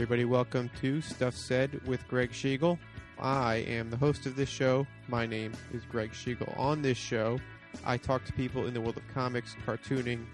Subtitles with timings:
[0.00, 2.78] Everybody, welcome to Stuff Said with Greg Schigiel.
[3.18, 4.86] I am the host of this show.
[5.08, 6.58] My name is Greg Schigiel.
[6.58, 7.38] On this show,
[7.84, 10.24] I talk to people in the world of comics, cartooning,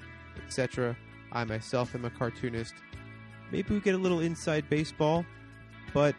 [0.47, 0.97] etc.
[1.33, 2.75] I myself am a cartoonist.
[3.51, 5.27] Maybe we get a little inside baseball,
[5.93, 6.15] but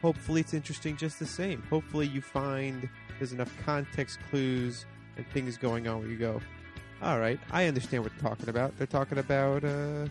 [0.00, 1.64] hopefully it's interesting just the same.
[1.68, 6.40] Hopefully you find there's enough context clues and things going on where you go,
[7.02, 8.78] all right, I understand what they're talking about.
[8.78, 10.06] They're talking about uh,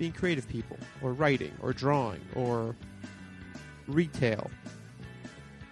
[0.00, 2.74] being creative people, or writing, or drawing, or
[3.86, 4.50] retail.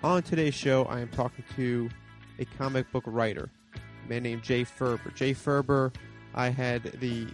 [0.05, 1.89] On today's show, I am talking to
[2.39, 5.15] a comic book writer, a man named Jay Faerber.
[5.15, 5.95] Jay Faerber,
[6.35, 7.27] I had the,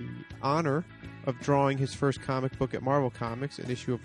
[0.00, 0.08] the
[0.42, 0.84] honor
[1.26, 4.00] of drawing his first comic book at Marvel Comics, an issue of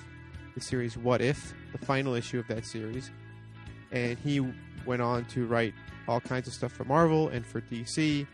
[0.54, 3.10] the series What If, the final issue of that series.
[3.92, 4.40] And he
[4.86, 5.74] went on to write
[6.08, 8.28] all kinds of stuff for Marvel and for DC,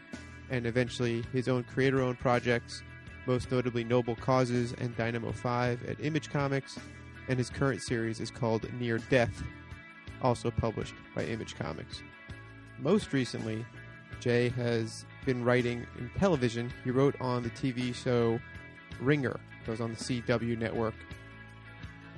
[0.49, 2.83] and eventually his own creator owned projects,
[3.25, 6.77] most notably Noble Causes and Dynamo 5 at Image Comics,
[7.27, 9.43] and his current series is called Near Death,
[10.21, 12.01] also published by Image Comics.
[12.79, 13.65] Most recently,
[14.19, 16.71] Jay has been writing in television.
[16.83, 18.39] He wrote on the TV show
[18.99, 20.95] Ringer, that was on the CW network,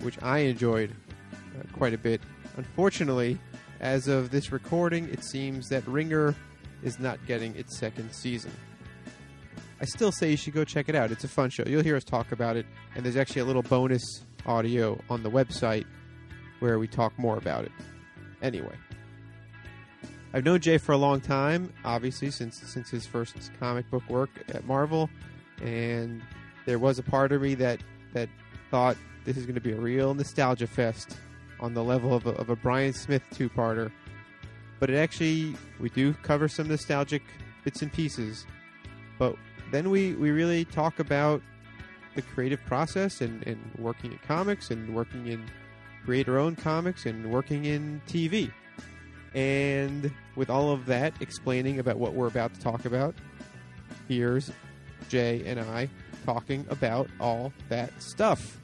[0.01, 0.91] which I enjoyed
[1.31, 2.21] uh, quite a bit.
[2.57, 3.37] Unfortunately,
[3.79, 6.35] as of this recording, it seems that Ringer
[6.83, 8.51] is not getting its second season.
[9.79, 11.11] I still say you should go check it out.
[11.11, 11.63] It's a fun show.
[11.67, 15.29] You'll hear us talk about it, and there's actually a little bonus audio on the
[15.29, 15.85] website
[16.59, 17.71] where we talk more about it.
[18.41, 18.75] Anyway,
[20.33, 24.29] I've known Jay for a long time, obviously since since his first comic book work
[24.49, 25.09] at Marvel,
[25.61, 26.21] and
[26.65, 27.79] there was a part of me that
[28.13, 28.29] that
[28.71, 31.17] thought this is going to be a real nostalgia fest
[31.59, 33.91] on the level of a, of a Brian Smith two-parter.
[34.79, 37.23] But it actually we do cover some nostalgic
[37.63, 38.45] bits and pieces,
[39.19, 39.35] but
[39.71, 41.41] then we we really talk about
[42.15, 45.45] the creative process and, and working in comics and working in
[46.03, 48.51] creator owned comics and working in TV.
[49.35, 53.13] And with all of that explaining about what we're about to talk about,
[54.07, 54.51] here's
[55.09, 55.89] Jay and I
[56.25, 58.59] talking about all that stuff.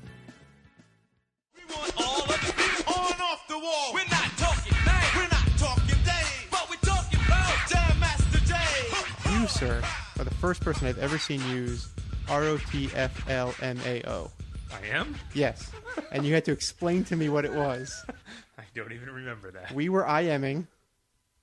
[1.56, 3.94] We want all of it on off the wall.
[3.94, 5.06] We're not talking bang.
[5.16, 6.48] We're not talking day.
[6.50, 9.40] But we're talking about Jam Master Jay.
[9.40, 9.82] You, sir,
[10.20, 11.90] are the first person I've ever seen use
[12.30, 14.32] R O T F L M A O.
[14.72, 15.16] I am?
[15.34, 15.72] Yes.
[16.12, 18.04] And you had to explain to me what it was.
[18.58, 19.72] I don't even remember that.
[19.72, 20.68] We were IMing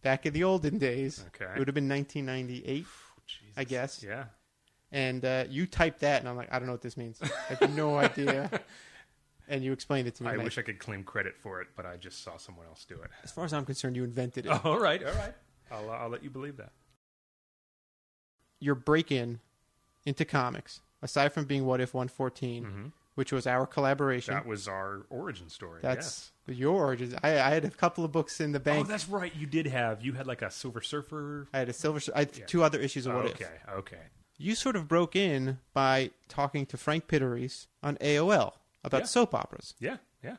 [0.02, 1.24] back in the olden days.
[1.34, 1.52] Okay.
[1.52, 2.86] It would have been 1998,
[3.26, 3.54] Jesus.
[3.56, 4.02] I guess.
[4.02, 4.24] Yeah.
[4.92, 7.20] And uh, you typed that, and I'm like, I don't know what this means.
[7.22, 8.50] I have no idea.
[9.48, 10.30] And you explained it to me.
[10.30, 12.94] I wish I could claim credit for it, but I just saw someone else do
[12.94, 13.10] it.
[13.22, 14.50] as far as I'm concerned, you invented it.
[14.64, 15.34] all right, all right.
[15.70, 16.72] I'll, uh, I'll let you believe that.
[18.60, 19.40] Your break-in
[20.06, 22.92] into comics, aside from being What If 114, Mhm.
[23.14, 24.34] which was our collaboration.
[24.34, 25.80] That was our origin story.
[25.82, 27.18] That's your origin.
[27.22, 28.86] I, I had a couple of books in the bank.
[28.86, 29.34] Oh, that's right.
[29.34, 30.02] You did have.
[30.04, 31.48] You had like a Silver Surfer.
[31.52, 32.00] I had a silver.
[32.14, 32.46] I had Yeah.
[32.46, 33.34] two other issues of What If.
[33.40, 34.00] okay, okay.
[34.36, 39.06] You sort of broke in by talking to Frank Pittarese on AOL about Yeah.
[39.06, 39.74] soap operas.
[39.78, 40.36] Yeah, yeah.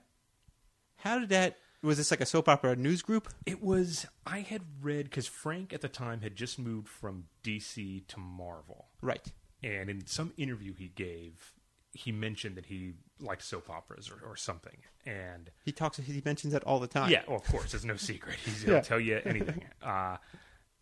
[0.98, 1.58] How did that?
[1.84, 3.28] Was this like a soap opera news group?
[3.46, 4.06] It was.
[4.26, 8.90] I had read because Frank at the time had just moved from DC to Marvel,
[9.02, 9.32] Right.
[9.64, 11.54] and in some interview he gave,
[11.94, 15.98] he mentioned that he liked soap operas or, or something, and He talks.
[15.98, 17.10] He mentions that all the time.
[17.10, 18.36] Yeah, well, of course, it's no secret.
[18.46, 18.74] He's Yeah.
[18.76, 19.64] he'll tell you anything.
[19.82, 20.18] Uh,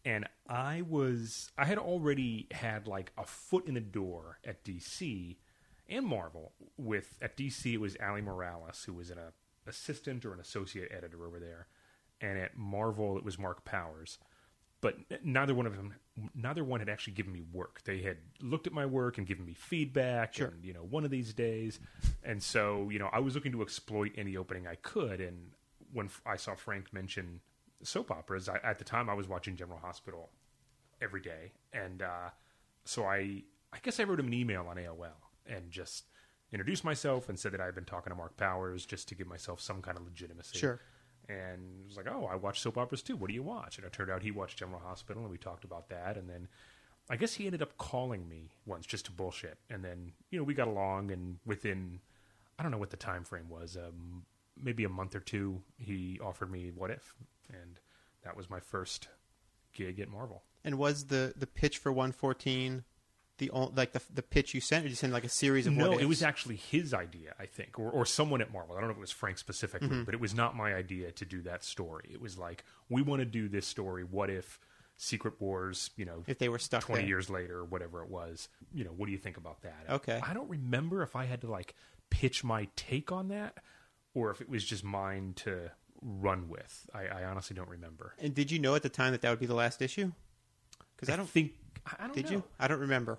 [0.05, 5.37] and I was, I had already had like a foot in the door at DC
[5.87, 6.51] and Marvel.
[6.77, 9.31] With at DC, it was Ali Morales, who was in uh,
[9.69, 11.67] assistant or an associate editor over there,
[12.21, 14.17] and at Marvel, it was Mark Powers.
[14.81, 15.93] But neither one of them,
[16.33, 17.81] neither one had actually given me work.
[17.83, 20.47] They had looked at my work and given me feedback, Sure.
[20.47, 21.79] and you know, one of these days.
[22.23, 25.19] And so, you know, I was looking to exploit any opening I could.
[25.19, 25.51] And
[25.91, 27.41] when I saw Frank mention
[27.83, 30.29] soap operas, I, at the time I was watching General Hospital
[31.01, 32.29] every day, and uh,
[32.85, 33.43] so I,
[33.73, 35.11] I guess I wrote him an email on AOL
[35.45, 36.05] and just
[36.51, 39.27] introduced myself and said that I had been talking to Mark Powers just to give
[39.27, 40.57] myself some kind of legitimacy.
[40.57, 40.79] Sure.
[41.27, 43.15] And was like, "Oh, I watch soap operas too.
[43.15, 45.63] What do you watch?" And it turned out he watched General Hospital, and we talked
[45.63, 46.17] about that.
[46.17, 46.47] And then
[47.09, 49.59] I guess he ended up calling me once just to bullshit.
[49.69, 51.99] And then you know we got along, and within
[52.57, 54.23] I don't know what the time frame was, um,
[54.61, 57.15] maybe a month or two, he offered me What If,
[57.49, 57.79] and
[58.23, 59.07] that was my first
[59.73, 60.43] gig at Marvel.
[60.63, 62.83] And was the the pitch for 114
[63.39, 65.73] the like the the pitch you sent, or did you send like a series of
[65.73, 68.75] No, what it was actually his idea, I think, or, or someone at Marvel.
[68.75, 70.03] I don't know if it was Frank specifically, Mm-hmm.
[70.03, 72.09] but it was not my idea to do that story.
[72.13, 74.03] It was like, we want to do this story.
[74.03, 74.59] What if
[74.97, 77.07] Secret Wars, you know, if they were stuck 20 there.
[77.07, 79.85] years later or whatever it was, you know, what do you think about that?
[79.89, 80.19] Okay.
[80.23, 81.73] I don't remember if I had to like
[82.09, 83.57] pitch my take on that,
[84.13, 85.71] or if it was just mine to
[86.01, 86.89] run with.
[86.93, 88.13] I, I honestly don't remember.
[88.19, 90.11] And did you know at the time that that would be the last issue?
[90.95, 91.29] Because I don't.
[91.29, 91.53] think.
[91.97, 92.31] I don't Did know.
[92.31, 92.43] you?
[92.59, 93.17] I don't remember.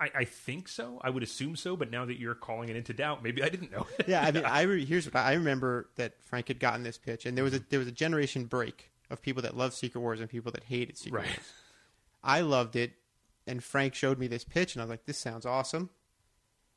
[0.00, 1.00] I, I think so.
[1.02, 1.76] I would assume so.
[1.76, 3.86] But now that you're calling it into doubt, maybe I didn't know.
[4.06, 6.98] yeah, I mean, I re- here's what I, I remember that Frank had gotten this
[6.98, 10.00] pitch, and there was a there was a generation break of people that loved Secret
[10.00, 11.26] Wars and people that hated Secret Right.
[11.28, 11.52] Wars.
[12.24, 12.92] I loved it,
[13.46, 15.90] and Frank showed me this pitch, and I was like, "This sounds awesome."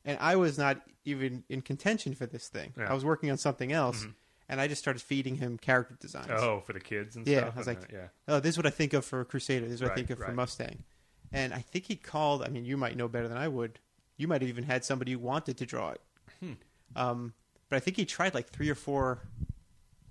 [0.04, 2.72] And I was not even in contention for this thing.
[2.76, 2.84] Yeah.
[2.84, 2.92] Mm-hmm.
[2.92, 4.06] I was working on something else,
[4.48, 6.28] and I just started feeding him character designs.
[6.30, 7.52] oh, for the kids and Yeah, stuff.
[7.54, 8.06] I was like, that, yeah.
[8.28, 9.64] oh, this is what I think of for Crusader.
[9.64, 10.30] This is what I think of for.
[10.32, 10.84] Mustang.
[11.32, 12.42] And I think he called.
[12.42, 13.78] I mean, you might know better than I would.
[14.16, 16.00] You might have even had somebody who wanted to draw it.
[16.40, 16.52] Hmm.
[16.94, 17.32] Um,
[17.68, 19.20] but I think he tried like three or four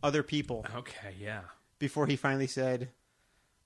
[0.03, 1.41] other people Okay, yeah.
[1.79, 2.89] before he finally said,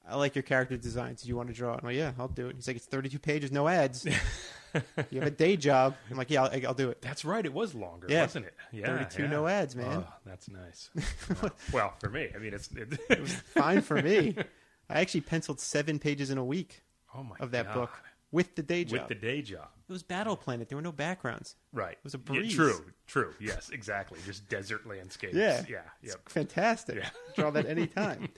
[0.07, 1.23] "I like your character designs.
[1.23, 2.85] Do you want to draw it?" I'm like, "Yeah, I'll do it." He's like, "It's
[2.85, 4.05] 32 pages, no ads.
[5.09, 7.43] you have a day job." I'm like, "Yeah, I'll, I'll do it." That's right.
[7.43, 8.21] It was longer, Yeah.
[8.21, 8.53] wasn't it?
[8.71, 9.29] Yeah, 32 yeah.
[9.29, 10.05] no ads, man.
[10.07, 10.89] Oh, that's nice.
[11.41, 11.51] Wow.
[11.73, 12.69] well, for me, I mean, it's.
[12.71, 14.35] It, It was fine for me.
[14.89, 16.81] I actually penciled seven pages in a week
[17.15, 17.43] oh my god.
[17.43, 17.73] of that God.
[17.73, 17.91] book
[18.31, 18.99] with the day job.
[18.99, 19.69] with the day job.
[19.87, 20.69] It was Battle Planet.
[20.69, 21.55] There were no backgrounds.
[21.73, 21.93] Right.
[21.93, 22.53] It was a Yeah, breeze.
[22.55, 22.85] true.
[23.07, 23.33] True.
[23.39, 23.69] Yes.
[23.69, 24.19] Exactly.
[24.25, 25.35] Just desert landscapes.
[25.35, 25.63] Yeah.
[25.67, 25.81] Yeah.
[26.03, 26.29] Yep.
[26.29, 26.97] fantastic.
[26.97, 27.09] Yeah.
[27.35, 28.29] Draw that any time.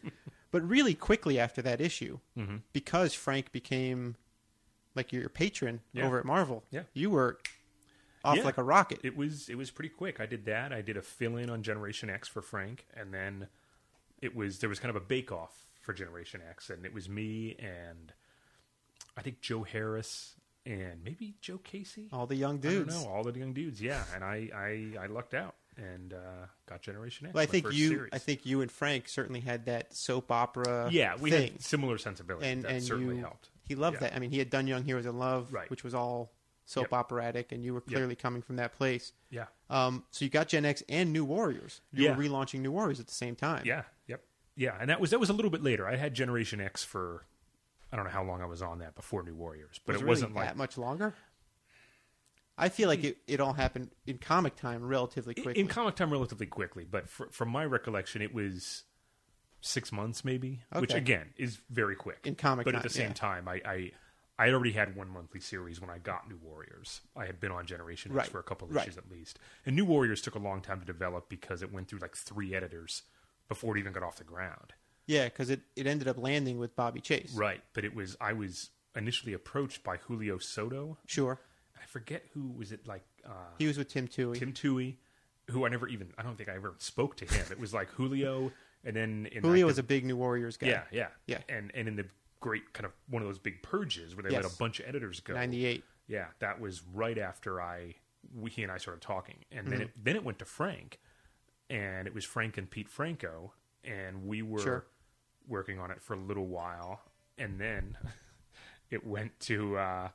[0.51, 2.57] but really quickly after that issue, Mm-hmm.
[2.71, 4.15] because Frank became
[4.95, 6.05] like your patron Yeah.
[6.05, 6.83] over at Marvel, Yeah.
[6.93, 7.39] you were
[8.23, 8.43] off Yeah.
[8.43, 8.99] like a rocket.
[9.03, 10.19] It was it was pretty quick.
[10.21, 10.71] I did that.
[10.71, 13.47] I did a fill in on Generation X for Frank, and then
[14.21, 17.09] it was there was kind of a bake off for Generation X, and it was
[17.09, 18.13] me and
[19.17, 20.35] I think Joe Harris
[20.65, 22.09] and maybe Joe Casey.
[22.13, 23.03] All the young I don't dudes.
[23.03, 23.81] know all the young dudes.
[23.81, 27.33] Yeah, and I I, I lucked out and uh, got Generation X.
[27.33, 28.09] Well, I think you, series.
[28.13, 30.89] I think you and Frank certainly had that soap opera.
[30.91, 31.51] yeah, we thing.
[31.53, 32.49] had similar sensibilities.
[32.51, 33.49] and that and certainly you, helped.
[33.67, 34.09] He loved Yeah.
[34.09, 34.15] that.
[34.15, 35.69] I mean, he had done Young Heroes in Love, Right.
[35.69, 36.33] which was all
[36.65, 36.93] soap Yep.
[36.93, 37.95] operatic, and you were Yep.
[37.95, 39.13] clearly coming from that place.
[39.29, 39.45] Yeah.
[39.69, 41.81] Um, so you got Gen X and New Warriors.
[41.93, 42.15] You Yeah.
[42.17, 43.63] were relaunching New Warriors at the same time.
[43.65, 43.83] Yeah.
[44.07, 44.23] Yep.
[44.55, 45.87] Yeah, and that was that was a little bit later.
[45.87, 47.25] I had Generation X for
[47.91, 50.07] I don't know how long I was on that before New Warriors, but was it
[50.07, 51.13] wasn't like that much longer.
[52.57, 55.59] I feel like it, it all happened in comic time relatively quickly.
[55.59, 56.85] in comic time relatively quickly.
[56.89, 58.83] But fr from my recollection, it was
[59.61, 63.13] six months maybe, which again is very quick In comic But at the same yeah.
[63.13, 63.61] time, I.
[63.65, 63.91] I
[64.39, 67.01] I had already had one monthly series when I got New Warriors.
[67.15, 68.81] I had been on Generation X Right, for a couple of right.
[68.81, 69.37] issues at least.
[69.67, 72.55] And New Warriors took a long time to develop because it went through like three
[72.55, 73.03] editors
[73.47, 74.73] before it even got off the ground.
[75.07, 77.33] Yeah, because it, it ended up landing with Bobby Chase.
[77.35, 77.61] Right.
[77.73, 80.97] But it was I was initially approached by Julio Soto.
[81.07, 81.39] Sure.
[81.81, 84.37] I forget who was it like uh, He was with Tim Tuohy.
[84.37, 84.95] Tim Tuohy,
[85.49, 87.45] who I never even I don't think I ever spoke to him.
[87.51, 88.51] It was like Julio
[88.83, 90.67] and then in Julio like was a big New Warriors guy.
[90.67, 91.07] yeah, yeah.
[91.27, 91.39] Yeah.
[91.49, 92.05] And and in the
[92.39, 95.19] great kind of one of those big purges where they let a bunch of editors
[95.19, 95.33] go.
[95.33, 95.83] 98.
[96.07, 97.95] Yeah, that was right after I
[98.35, 99.81] we, he and I started talking, and then Mm-hmm.
[99.83, 100.99] it, then it went to Frank,
[101.69, 103.53] and it was Frank and Pete Franco,
[103.83, 104.85] and we were Sure.
[105.47, 107.01] working on it for a little while,
[107.37, 107.97] and then
[108.89, 110.09] it went to uh,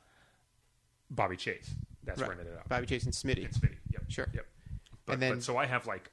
[1.10, 1.74] Bobby Chase.
[2.04, 2.28] That's Right.
[2.28, 2.68] where it ended up.
[2.68, 3.44] Bobby Chase and Smitty.
[3.44, 3.76] It's Smitty.
[3.92, 4.02] Yep.
[4.08, 4.28] Sure.
[4.32, 4.46] Yep.
[5.06, 6.10] But, And then- but so I have like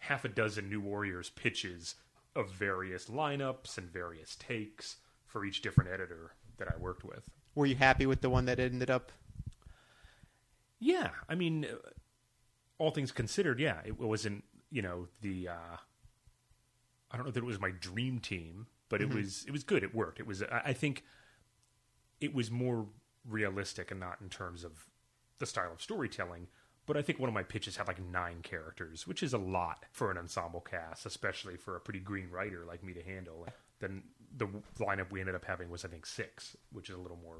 [0.00, 1.94] half a dozen New Warriors pitches
[2.34, 4.96] of various lineups and various takes
[5.26, 7.28] for each different editor that I worked with.
[7.54, 9.10] Were you happy with the one that ended up?
[10.78, 11.76] Yeah, I mean, uh,
[12.78, 15.76] all things considered, yeah, it wasn't you know the uh,
[17.10, 19.18] I don't know that it was my dream team, but it mm-hmm.
[19.18, 19.82] was it was good.
[19.82, 20.20] It worked.
[20.20, 21.04] It was I, I think
[22.20, 22.86] it was more
[23.28, 24.86] realistic and not in terms of
[25.38, 26.48] the style of storytelling.
[26.86, 29.84] But I think one of my pitches had like nine characters, which is a lot
[29.92, 33.46] for an ensemble cast, especially for a pretty green writer like me to handle.
[33.78, 34.02] Then
[34.36, 34.48] the
[34.78, 37.36] lineup we ended up having was I think six, which is a little more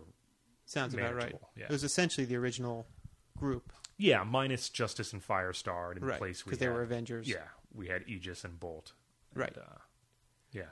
[0.71, 1.35] Sounds about right.
[1.57, 1.65] Yeah.
[1.65, 2.87] It was essentially the original
[3.37, 6.19] group, Yeah, minus Justice and Firestar, and in right?
[6.19, 7.29] place we Because they were Avengers.
[7.29, 8.93] Yeah, we had Aegis and Bolt.
[9.33, 9.57] And, Right.
[9.57, 9.79] uh,
[10.53, 10.71] yeah.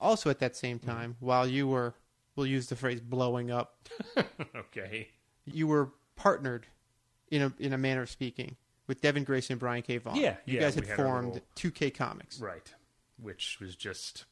[0.00, 0.90] Also, at that same Mm-hmm.
[0.90, 1.94] time, while you were,
[2.34, 3.88] we'll use the phrase "blowing up,"
[4.56, 5.08] okay.
[5.44, 6.66] you were partnered,
[7.30, 9.96] in a in a manner of speaking, with Devin Grayson and Brian K.
[9.98, 10.20] Vaughan.
[10.20, 12.72] Yeah, you yeah, guys had had formed 2K Comics, Right.
[13.18, 14.26] Which was just.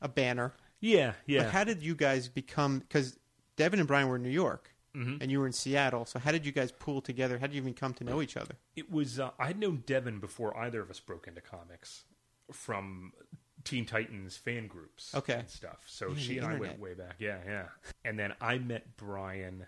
[0.00, 0.54] a banner.
[0.80, 1.42] Yeah, yeah.
[1.44, 2.78] But how did you guys become?
[2.78, 3.18] Because
[3.56, 5.16] Devin and Brian were in New York, Mm-hmm.
[5.20, 6.04] and you were in Seattle.
[6.06, 7.38] So how did you guys pool together?
[7.38, 8.56] How did you even come to know each other?
[8.74, 9.20] it was.
[9.20, 12.04] Uh, I'd known Devin before either of us broke into comics
[12.52, 13.12] from
[13.64, 15.34] Teen Titans fan groups Okay.
[15.34, 15.84] and stuff.
[15.86, 17.16] So Yeah, she and I went way back.
[17.18, 17.66] Yeah, yeah.
[18.04, 19.66] And then I met Brian.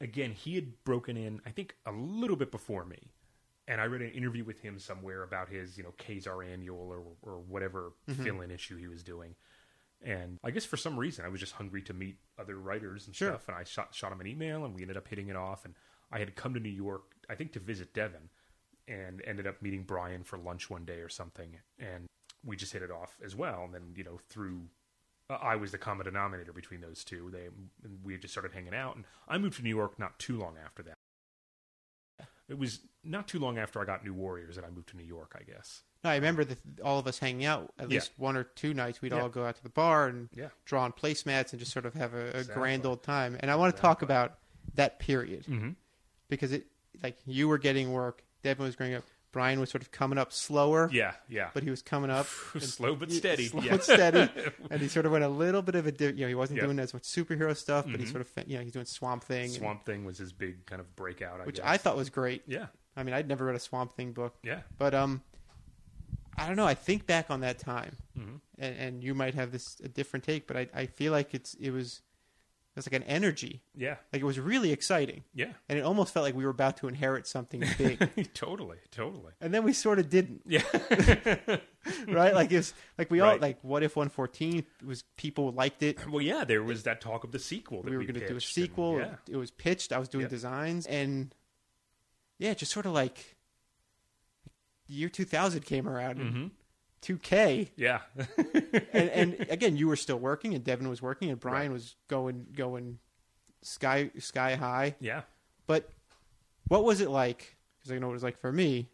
[0.00, 3.10] Again, he had broken in, I think, a little bit before me.
[3.68, 7.02] And I read an interview with him somewhere about his, you know, Ka-Zar annual or,
[7.22, 8.24] or whatever Mm-hmm.
[8.24, 9.34] fill in issue he was doing.
[10.02, 13.14] And I guess for some reason I was just hungry to meet other writers and
[13.14, 13.30] Sure.
[13.32, 13.48] stuff.
[13.48, 15.64] And I shot shot him an email, and we ended up hitting it off.
[15.64, 15.74] And
[16.10, 18.30] I had come to New York, I think, to visit Devin,
[18.88, 21.60] and ended up meeting Brian for lunch one day or something.
[21.78, 22.06] And
[22.42, 23.64] we just hit it off as well.
[23.64, 24.70] And then you know through.
[25.28, 27.30] Uh, I was the common denominator between those two.
[27.30, 27.46] They
[27.84, 30.56] and we just started hanging out, and I moved to New York not too long
[30.56, 30.94] after that.
[32.48, 35.04] It was not too long after I got New Warriors that I moved to New
[35.04, 35.82] York, I guess.
[36.02, 37.96] No, I remember the, all of us hanging out at Yeah.
[37.96, 39.02] least one or two nights.
[39.02, 39.20] We'd Yeah.
[39.22, 40.48] all go out to the bar and Yeah.
[40.64, 43.36] draw on placemats and just sort of have a, a grand old time.
[43.40, 44.38] And I want to talk about
[44.76, 45.70] that period Mm-hmm.
[46.28, 46.66] because it
[47.02, 50.32] like you were getting work, Devin was growing up, Brian was sort of coming up
[50.32, 51.50] slower, Yeah, yeah.
[51.54, 52.26] but he was coming up
[52.58, 53.46] Slow but steady.
[53.46, 53.74] slow yeah.
[53.74, 54.30] and steady,
[54.70, 56.56] and he sort of went a little bit of a di- you know he wasn't
[56.58, 56.64] Yeah.
[56.64, 58.10] doing as much superhero stuff, but he Mhm.
[58.12, 60.80] sort of you know he's doing Swamp Thing, and- Swamp Thing was his big kind
[60.80, 61.64] of breakout, I which guess.
[61.66, 62.42] I thought was great.
[62.46, 62.66] Yeah,
[62.96, 64.62] I mean, I'd never read a Swamp Thing book, yeah.
[64.78, 65.22] but um,
[66.40, 66.66] I don't know.
[66.66, 70.24] I think back on that time, hmm and, and you might have this a different
[70.24, 72.02] take, but I, I feel like it's it was
[72.74, 75.52] it was like an energy, Yeah, like it was really exciting, yeah.
[75.68, 79.32] and it almost felt like we were about to inherit something big, totally, totally.
[79.40, 80.62] and then we sort of didn't, Yeah.
[82.08, 82.34] right?
[82.34, 85.98] Like it's like we all like what if 114 was people liked it.
[86.08, 88.28] well, yeah, there was that talk of the sequel that we we, were going to
[88.28, 88.98] do a pitched, and- sequel.
[88.98, 89.14] yeah.
[89.28, 89.92] It was pitched.
[89.92, 91.34] I was doing designs, and
[92.38, 93.36] yeah, just sort of like
[94.90, 96.50] year 2000 came around, and Mhm.
[97.02, 98.02] 2K, Yeah.
[98.92, 101.72] and, and again, you were still working, and Devin was working, and Brian Right.
[101.72, 102.98] was going going
[103.62, 104.96] sky sky high.
[105.00, 105.22] yeah.
[105.66, 105.90] But
[106.68, 107.56] what was it like?
[107.78, 108.88] Because I know what it was like for me.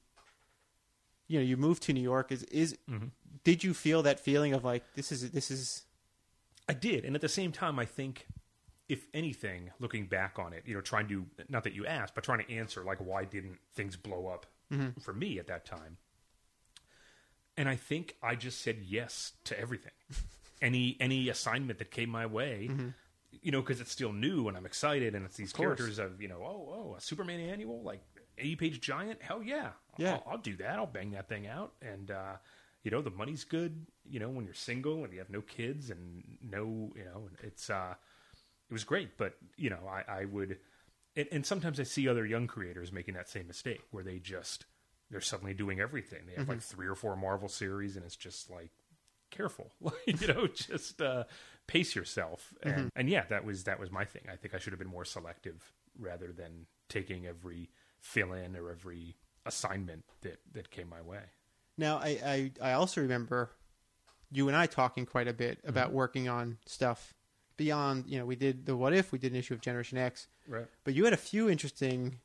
[1.28, 2.30] You know, you moved to New York.
[2.30, 3.10] Is is Mhm.
[3.44, 5.84] did you feel that feeling of like this is this is
[6.68, 8.26] I did, and at the same time, I think,
[8.88, 12.22] if anything, looking back on it, you know, trying to not that you asked, but
[12.24, 14.46] trying to answer like why didn't things blow up
[15.02, 15.96] for me at that time?
[17.56, 19.92] And I think I just said yes to everything,
[20.62, 22.68] any any assignment that came my way,
[23.42, 25.78] you know, because it's still new and I'm excited, and it's these course.
[25.78, 28.02] characters of you know, oh oh, a Superman annual, like
[28.38, 30.14] eighty page giant, hell yeah, Yeah.
[30.26, 32.10] I'll, I'll do that, I'll bang that thing out, and.
[32.10, 32.36] uh
[32.82, 35.90] you know the money's good you know when you're single and you have no kids
[35.90, 37.94] and no you know it's uh
[38.70, 40.58] it was great but you know i i would
[41.16, 44.66] and, and sometimes i see other young creators making that same mistake where they just
[45.10, 46.22] they're suddenly doing everything.
[46.26, 48.72] They have like three or four marvel series and it's just like
[49.30, 49.70] careful.
[50.06, 51.24] You know just uh
[51.68, 52.52] pace yourself.
[52.64, 54.22] And and yeah that was that was my thing.
[54.28, 57.70] I think i should have been more selective rather than taking every
[58.00, 61.22] fill in or every assignment that that came my way.
[61.78, 62.08] Now, I,
[62.60, 63.50] I, I also remember
[64.32, 65.68] you and I talking quite a bit Mm-hmm.
[65.68, 67.14] about working on stuff
[67.56, 70.26] beyond, you know, we did the What If, we did an issue of Generation X,
[70.48, 72.18] right but you had a few interesting.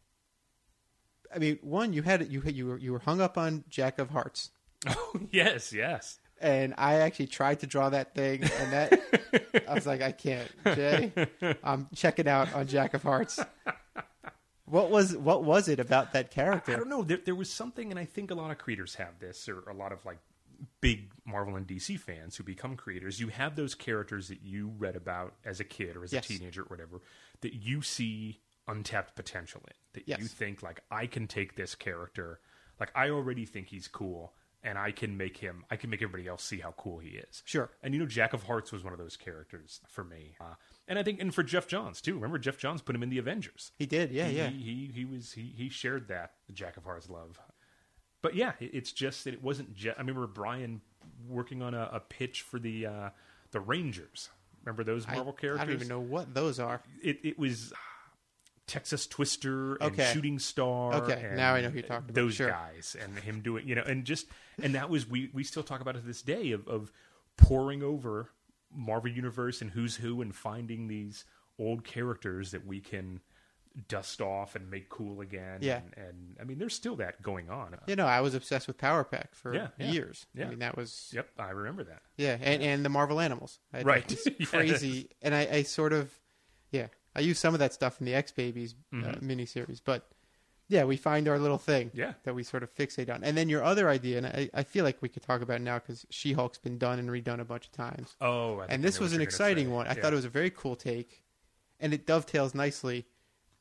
[1.33, 4.00] I mean, one, you had you had, you were you were hung up on Jack
[4.00, 4.51] of Hearts,
[4.88, 6.19] Oh yes, yes.
[6.41, 10.50] and I actually tried to draw that thing, and that I was like, I can't,
[10.65, 11.11] Jay,
[11.63, 13.39] I'm checking out on Jack of Hearts.
[14.65, 16.71] What was what was it about that character?
[16.71, 16.77] I character?
[16.77, 17.03] don't know.
[17.03, 19.73] There, there was something, and I think a lot of creators have this, or a
[19.73, 20.19] lot of like
[20.81, 23.19] big Marvel and DC fans who become creators.
[23.19, 26.25] You have those characters that you read about as a kid or as Yes.
[26.29, 27.01] a teenager or whatever
[27.41, 29.73] that you see untapped potential in.
[29.93, 32.39] That you think like I can take this character,
[32.79, 35.65] like I already think he's cool, and I can make him.
[35.71, 37.41] I can make everybody else see how cool he is.
[37.45, 37.71] Sure.
[37.81, 40.53] And you know, Jack of Hearts was one of those characters for me, uh,
[40.87, 42.13] and I think, and for Geoff Johns too.
[42.15, 44.47] Remember, Geoff Johns put him in the Avengers He did, yeah, he, yeah.
[44.49, 47.39] He, he he was he he shared that Jack of Hearts love.
[48.21, 49.73] But yeah, it's just that it wasn't.
[49.75, 50.81] Je- I remember Brian
[51.27, 53.09] working on a, a pitch for the uh,
[53.51, 54.29] the Rangers.
[54.63, 55.61] Remember those Marvel I characters?
[55.61, 56.81] I don't even know what those are.
[57.03, 57.73] It it was
[58.67, 60.11] Texas Twister and Okay.
[60.13, 60.93] Shooting Star.
[60.93, 62.13] Okay, now I know who you're talking about.
[62.13, 62.49] Those Sure.
[62.49, 64.27] guys and him doing you know and just
[64.61, 66.91] and that was we we still talk about it to this day of of
[67.37, 68.29] pouring over
[68.73, 71.25] Marvel Universe and who's who and finding these
[71.59, 73.19] old characters that we can
[73.87, 75.59] dust off and make cool again.
[75.61, 75.81] Yeah.
[75.95, 77.77] And, and I mean, there's still that going on.
[77.87, 80.25] You know, I was obsessed with Power Pack for Yeah, yeah, years.
[80.39, 82.01] I mean, that was Yep, I remember that.
[82.17, 84.17] yeah, and, and the Marvel Animals, I Right.
[84.45, 86.11] crazy, and I, I sort of,
[86.71, 89.21] yeah, I use some of that stuff in the X Babies uh, Mhm.
[89.23, 90.07] miniseries, but
[90.67, 92.13] yeah, we find our little thing Yeah.
[92.23, 94.83] that we sort of fixate on, and then your other idea, and I, I feel
[94.85, 97.45] like we could talk about it now because She Hulk's been done and redone a
[97.45, 99.87] bunch of times, Oh, I think and this was an exciting one.
[99.87, 100.01] I Yeah.
[100.01, 101.23] thought it was a very cool take,
[101.79, 103.05] and it dovetails nicely.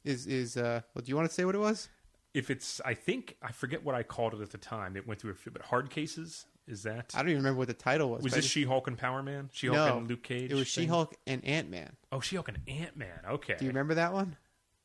[0.05, 0.81] Is is uh?
[0.95, 1.89] Well, do you want to say what it was?
[2.33, 4.97] If it's, I think I forget what I called it at the time.
[4.97, 6.47] It went through a few, but hard cases.
[6.69, 8.23] Is that I don't even remember what the title was.
[8.23, 9.51] was this She Hulk and Power Man?
[9.53, 10.53] She Hulk No, and Luke Cage.
[10.53, 10.69] It was?
[10.69, 11.97] She Hulk and Ant Man.
[12.13, 13.19] Oh, She Hulk and Ant Man.
[13.29, 13.57] Okay.
[13.59, 14.37] Do you remember that one?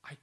[0.04, 0.18] I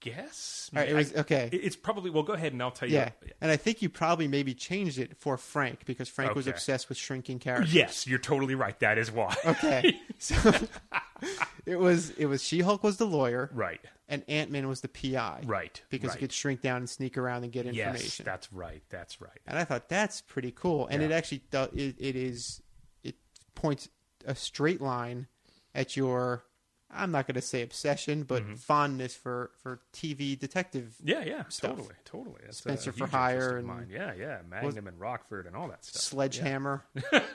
[0.00, 0.68] guess.
[0.74, 1.48] All right, it I- was okay.
[1.52, 2.22] It's probably well.
[2.24, 2.96] Go ahead and I'll tell you.
[2.96, 3.10] yeah,
[3.40, 6.98] and I think you probably maybe changed it for Frank because Frank was obsessed with
[6.98, 7.72] shrinking characters.
[7.72, 8.78] Yes, you're totally right.
[8.80, 9.34] That is why.
[9.46, 10.34] Okay, so
[11.66, 13.80] it was it was She Hulk was the lawyer right.
[14.08, 15.42] And Ant Man was the PI.
[15.46, 15.82] Right.
[15.90, 16.18] Because right.
[16.18, 17.96] he could shrink down and sneak around and get information.
[18.04, 18.82] Yes, that's right.
[18.88, 19.40] That's right.
[19.46, 20.86] and I thought that's pretty cool.
[20.86, 21.08] And Yeah.
[21.08, 22.62] it actually do, it, it is
[23.02, 23.16] it
[23.54, 23.88] points
[24.24, 25.26] a straight line
[25.74, 26.44] at your
[26.88, 28.54] I'm not going to say obsession, but Mm-hmm.
[28.54, 30.94] fondness for for TV detective.
[31.02, 31.72] Yeah, yeah, stuff.
[31.72, 32.36] totally, totally.
[32.44, 33.88] That's Spencer for Hire and- mine.
[33.90, 36.00] yeah, yeah, Magnum and Rockford and all that stuff.
[36.02, 36.84] Sledgehammer.
[37.12, 37.32] I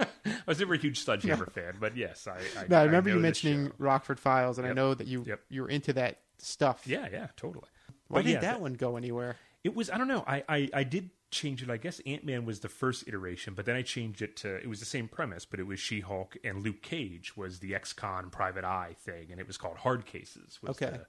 [0.47, 2.37] was never a huge Sledgehammer fan, but yes, I.
[2.59, 3.71] I No, I remember know you mentioning.
[3.77, 5.41] Rockford Files, and I know that you Yep.
[5.49, 6.83] you were into that stuff.
[6.85, 7.67] Yeah, yeah, totally.
[8.07, 9.37] Why But did yeah, that one go anywhere?
[9.63, 10.23] It was I don't know.
[10.27, 11.69] I, I, I did change it.
[11.69, 14.67] I guess Ant Man was the first iteration, but then I changed it to it
[14.67, 17.93] was the same premise, but it was She Hulk and Luke Cage was the ex
[17.93, 20.59] con private eye thing, and it was called Hard Cases.
[20.61, 20.97] Was Okay.
[20.97, 21.05] the,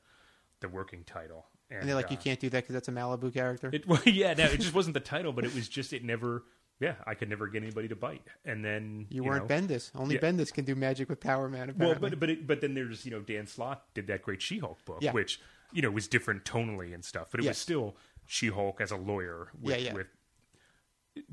[0.60, 1.46] the working title.
[1.70, 3.70] And, And they're like, you uh, can't do that because that's a Malibu character.
[3.72, 6.44] It well, yeah, no, it just wasn't the title, but it was just it never.
[6.82, 9.90] Yeah, I could never get anybody to bite, and then you, weren't know, Bendis.
[9.94, 10.20] Only Yeah.
[10.20, 11.68] Bendis can do magic with Power Man.
[11.78, 12.10] Well, Apparently.
[12.10, 14.98] but but it, but then there's you know Dan Slott did that great She-Hulk book,
[15.00, 15.12] Yeah.
[15.12, 15.40] which
[15.72, 17.50] you know was different tonally and stuff, but it Yeah.
[17.50, 17.96] was still
[18.26, 20.08] She-Hulk as a lawyer with, Yeah, with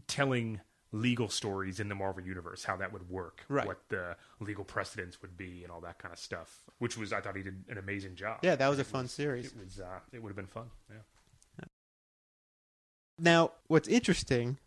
[0.08, 3.66] telling legal stories in the Marvel universe, how that would work, Right.
[3.66, 6.64] what the legal precedents would be, and all that kind of stuff.
[6.78, 8.40] Which was I thought he did an amazing job.
[8.44, 9.48] yeah, that was a It fun series.
[9.48, 10.70] It was uh, it would have been fun.
[10.92, 11.66] Yeah.
[13.18, 14.58] Now, what's interesting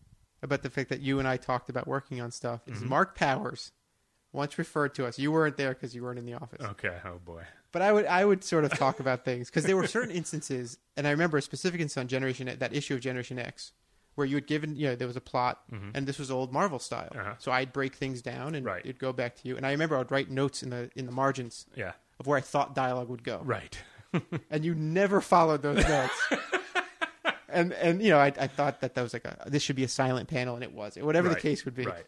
[0.43, 2.89] about the fact that you and I talked about working on stuff is Mm-hmm.
[2.89, 3.73] Mark Powers
[4.33, 5.19] once referred to us.
[5.19, 6.61] You weren't there because you weren't in the office.
[6.65, 6.97] Okay.
[7.05, 7.43] Oh boy.
[7.71, 10.79] But I would I would sort of talk about things because there were certain instances,
[10.97, 13.73] and I remember a specific instance on Generation that issue of Generation X
[14.15, 15.61] where you had given you know there was a plot,
[15.95, 17.09] and this was old Marvel style.
[17.15, 17.35] Uh-huh.
[17.39, 18.83] So I'd break things down and Right.
[18.85, 19.57] it'd go back to you.
[19.57, 21.93] And I remember I'd write notes in the in the margins Yeah.
[22.21, 23.79] of where I thought dialogue would go, Right.
[24.51, 26.29] and you never followed those notes.
[27.53, 29.85] and and you know I, I thought that that was like a this should be
[29.85, 31.85] a silent panel, and it was whatever the case would be.
[31.85, 32.07] Right.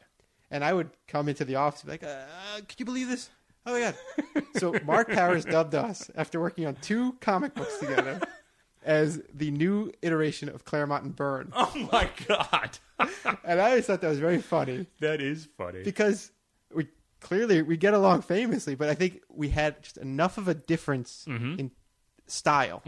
[0.50, 3.30] And I would come into the office and be like, uh, could you believe this?
[3.66, 3.80] Oh my
[4.35, 4.44] god!
[4.57, 8.20] so Mark Powers dubbed us after working on two comic books together
[8.85, 12.78] as the new iteration of Claremont and Byrne, Oh my god.
[13.44, 15.83] and I always thought that was very funny that is funny.
[15.83, 16.30] because
[16.74, 16.88] we
[17.20, 21.24] clearly we get along famously, but I think we had just enough of a difference
[21.26, 21.59] Mm-hmm.
[21.61, 21.70] in
[22.26, 22.83] style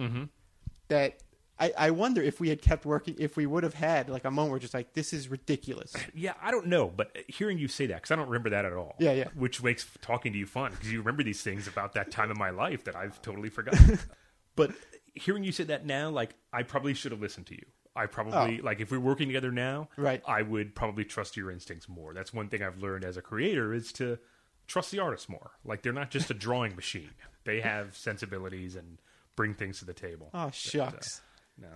[0.88, 1.23] that.
[1.59, 4.31] I, I wonder if we had kept working, if we would have had like a
[4.31, 5.95] moment where just like this is ridiculous.
[6.14, 8.73] Yeah, I don't know, but hearing you say that because I don't remember that at
[8.73, 8.95] all.
[8.99, 9.29] Yeah, yeah.
[9.35, 12.38] Which makes talking to you fun because you remember these things about that time in
[12.38, 13.99] my life that I've totally forgotten.
[14.57, 14.71] but
[15.14, 17.66] hearing you say that now, like I probably should have listened to you.
[17.95, 18.64] I probably oh.
[18.64, 20.03] like if we're working together now, Oh.
[20.03, 20.23] Right.
[20.27, 22.14] I would probably trust your instincts more.
[22.14, 24.19] That's one thing I've learned as a creator is to
[24.66, 25.53] trust the artist more.
[25.64, 27.11] Like they're not just a drawing machine;
[27.45, 28.99] they have sensibilities and
[29.35, 30.31] bring things to the table.
[30.33, 31.19] Oh shucks.
[31.19, 31.23] Uh,
[31.59, 31.69] No,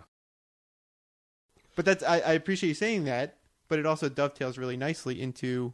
[1.76, 3.36] But that's I, I appreciate you saying that,
[3.68, 5.72] but it also dovetails really nicely into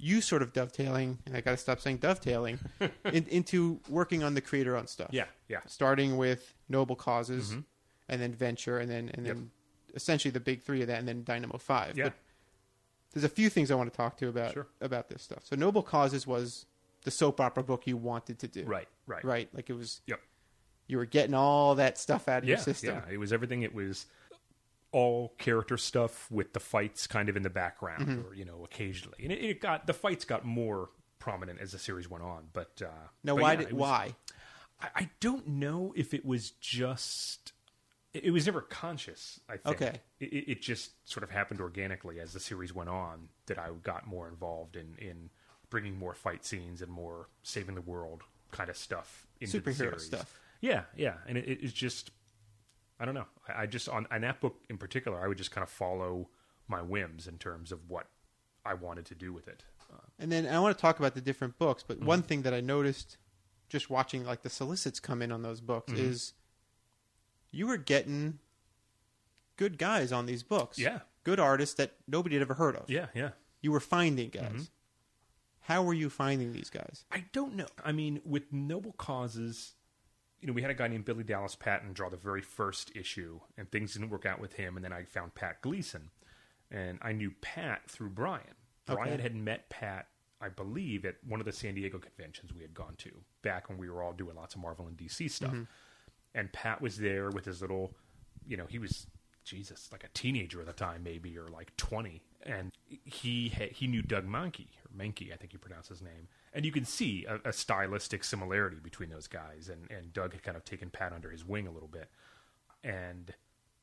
[0.00, 2.58] you sort of dovetailing, and I got to stop saying dovetailing,
[3.04, 5.08] in, into working on the creator owned stuff.
[5.12, 7.52] yeah, yeah, starting with noble causes,
[8.08, 9.26] and then venture, and then and Mm-hmm.
[9.26, 9.34] Yep.
[9.36, 9.50] then
[9.94, 11.98] essentially the big three of that, and then Dynamo Five.
[11.98, 12.04] yeah.
[12.04, 12.12] But
[13.12, 14.66] there's a few things I want to talk to you about Sure.
[14.80, 15.40] about this stuff.
[15.44, 16.66] So noble causes was
[17.04, 20.00] the soap opera book you wanted to do, Right, right, Right, like it was.
[20.06, 20.20] Yep.
[20.88, 22.96] You were getting all that stuff out of yeah, your system.
[23.06, 23.62] Yeah, it was everything.
[23.62, 24.06] It was
[24.90, 28.26] all character stuff with the fights kind of in the background, Mm-hmm.
[28.28, 29.18] or you know, occasionally.
[29.22, 32.44] And it, it got the fights got more prominent as the series went on.
[32.52, 32.88] But uh,
[33.22, 34.14] Now, but why yeah, did was- why?
[34.80, 37.52] I, I don't know if it was just.
[38.14, 39.40] It, it was never conscious.
[39.48, 39.82] I think.
[39.82, 40.00] Okay.
[40.20, 44.06] It, it just sort of happened organically as the series went on that I got
[44.06, 45.28] more involved in in
[45.68, 48.22] bringing more fight scenes and more saving the world
[48.52, 50.06] kind of stuff into the Superhero series.
[50.06, 50.40] stuff.
[50.60, 52.10] Yeah, yeah, and it, it's just
[53.00, 53.26] I don't know.
[53.48, 56.28] I, I just on, on that book in particular, I would just kind of follow
[56.66, 58.08] my whims in terms of what
[58.64, 59.64] I wanted to do with it.
[59.92, 62.00] Uh, And then I want to talk about the different books, Mm-hmm.
[62.00, 63.16] but one thing that I noticed
[63.68, 66.10] just watching like the solicits come in on those books Mm-hmm.
[66.10, 66.32] is
[67.50, 68.38] you were getting
[69.56, 70.78] good guys on these books.
[70.78, 70.98] Yeah.
[71.24, 72.90] Good artists that nobody had ever heard of.
[72.90, 73.30] yeah, yeah.
[73.60, 74.42] You were finding guys.
[74.44, 74.62] Mm-hmm.
[75.60, 77.04] How were you finding these guys?
[77.10, 77.66] I don't know.
[77.84, 79.74] I mean, with noble causes,
[80.40, 83.40] you know, we had a guy named Billy Dallas Patton draw the very first issue,
[83.56, 84.76] and things didn't work out with him.
[84.76, 86.10] And then I found Pat Gleason,
[86.70, 88.54] and I knew Pat through Brian.
[88.86, 89.22] Brian Okay.
[89.22, 90.08] had met Pat,
[90.40, 93.10] I believe, at one of the San Diego conventions we had gone to
[93.42, 95.50] back when we were all doing lots of Marvel and DC stuff.
[95.50, 95.64] Mm-hmm.
[96.34, 97.94] And Pat was there with his little,
[98.46, 99.06] you know, he was
[99.44, 102.70] Jesus, like a teenager at the time, maybe, or like twenty, and
[103.04, 106.72] he had, he knew Doug Mahnke Menke, I think you pronounce his name, and you
[106.72, 109.68] can see a, a stylistic similarity between those guys.
[109.68, 112.10] And and Doug had kind of taken Pat under his wing a little bit,
[112.82, 113.32] and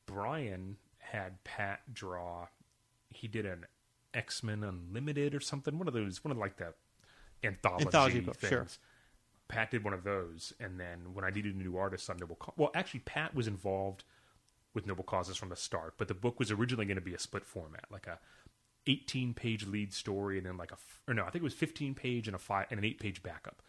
[0.05, 2.47] Brian had Pat draw.
[3.09, 3.65] He did an
[4.13, 6.73] X Men Unlimited or something, one of those, one of like the
[7.43, 8.49] anthology, Anthology things.
[8.49, 8.67] sure.
[9.47, 12.37] Pat did one of those, and then when I needed a new artist on Noble,
[12.57, 14.03] well, actually, Pat was involved
[14.73, 17.19] with Noble Causes from the start, but the book was originally going to be a
[17.19, 18.19] split format, like a
[18.87, 21.95] 18 page lead story, and then like a or no, I think it was 15
[21.95, 23.61] page and a five and an eight page backup.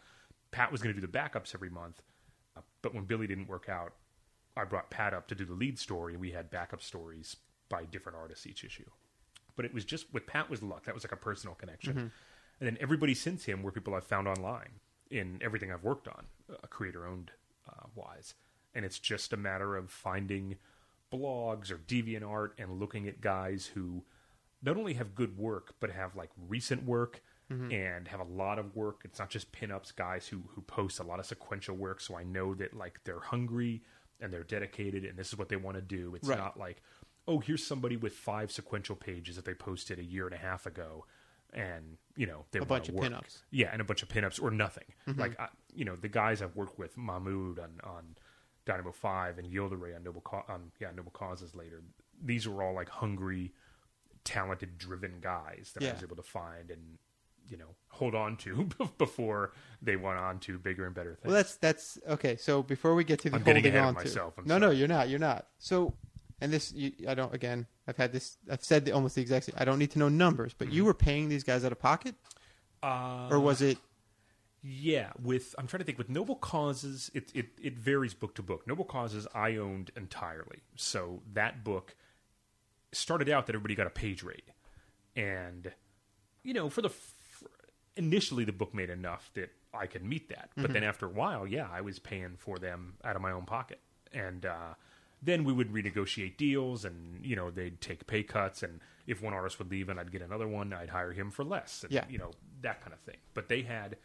[0.51, 2.01] Pat was going to do the backups every month,
[2.55, 3.93] uh, but when Billy didn't work out,
[4.55, 7.35] I brought Pat up to do the lead story, and we had backup stories
[7.69, 8.89] by different artists each issue.
[9.55, 10.85] But it was just with Pat was luck.
[10.85, 11.93] That was like a personal connection.
[12.59, 14.79] And then everybody since him were people I've found online
[15.11, 17.31] in everything I've worked on, uh, creator owned
[17.67, 18.33] uh, wise.
[18.73, 20.57] And it's just a matter of finding
[21.11, 24.03] blogs or deviant art and looking at guys who
[24.61, 28.75] not only have good work but have like recent work and have a lot of
[28.75, 29.03] work.
[29.05, 32.23] It's not just pinups guys who who post a lot of sequential work, so I
[32.23, 33.83] know that like they're hungry
[34.19, 36.13] and they're dedicated and this is what they want to do.
[36.15, 36.37] It's Right.
[36.37, 36.81] not like
[37.25, 40.65] oh here's somebody with five sequential pages that they posted a year and a half
[40.65, 41.05] ago
[41.53, 43.05] and you know they A bunch of work.
[43.09, 43.43] pinups.
[43.49, 44.83] Yeah, and a bunch of pinups or nothing.
[45.07, 45.17] Mm-hmm.
[45.21, 48.17] Like I, you know, the guys I've worked with, Mahmud on on
[48.65, 51.81] Dynamo Five and Yildiray on Noble Ca- on yeah Noble Causes later.
[52.21, 53.53] These were all like hungry,
[54.27, 56.97] talented, driven guys that I was able to find and
[57.49, 61.25] you know hold on to before they went on to bigger and better things.
[61.25, 62.35] Well, that's that's okay.
[62.35, 64.57] So before we get to the I'm holding ahead of on to, myself, I'm no,
[64.57, 65.09] no, you're not.
[65.09, 65.47] You're not.
[65.59, 65.93] So,
[66.41, 67.33] and this, you, I don't.
[67.33, 68.37] Again, I've had this.
[68.51, 69.45] I've said the, almost the exact.
[69.45, 69.55] same.
[69.57, 70.75] I don't need to know numbers, but Mm-hmm.
[70.75, 72.15] you were paying these guys out of pocket,
[72.83, 73.77] uh, or was it?
[74.63, 78.41] Yeah, with I'm trying to think with Noble Causes, it it it varies book to
[78.41, 78.67] book.
[78.67, 81.95] Noble Causes I owned entirely, so that book
[82.91, 84.49] started out that everybody got a page rate,
[85.15, 85.71] and
[86.43, 87.43] you know for the f-
[87.95, 91.45] initially the book made enough that I could meet that, but then after a while,
[91.45, 93.79] yeah, I was paying for them out of my own pocket,
[94.13, 94.73] and uh,
[95.21, 99.33] then we would renegotiate deals, and you know they'd take pay cuts, and if one
[99.33, 102.05] artist would leave and I'd get another one, I'd hire him for less, and, Yeah.
[102.09, 103.17] you know that kind of thing.
[103.33, 103.97] But they had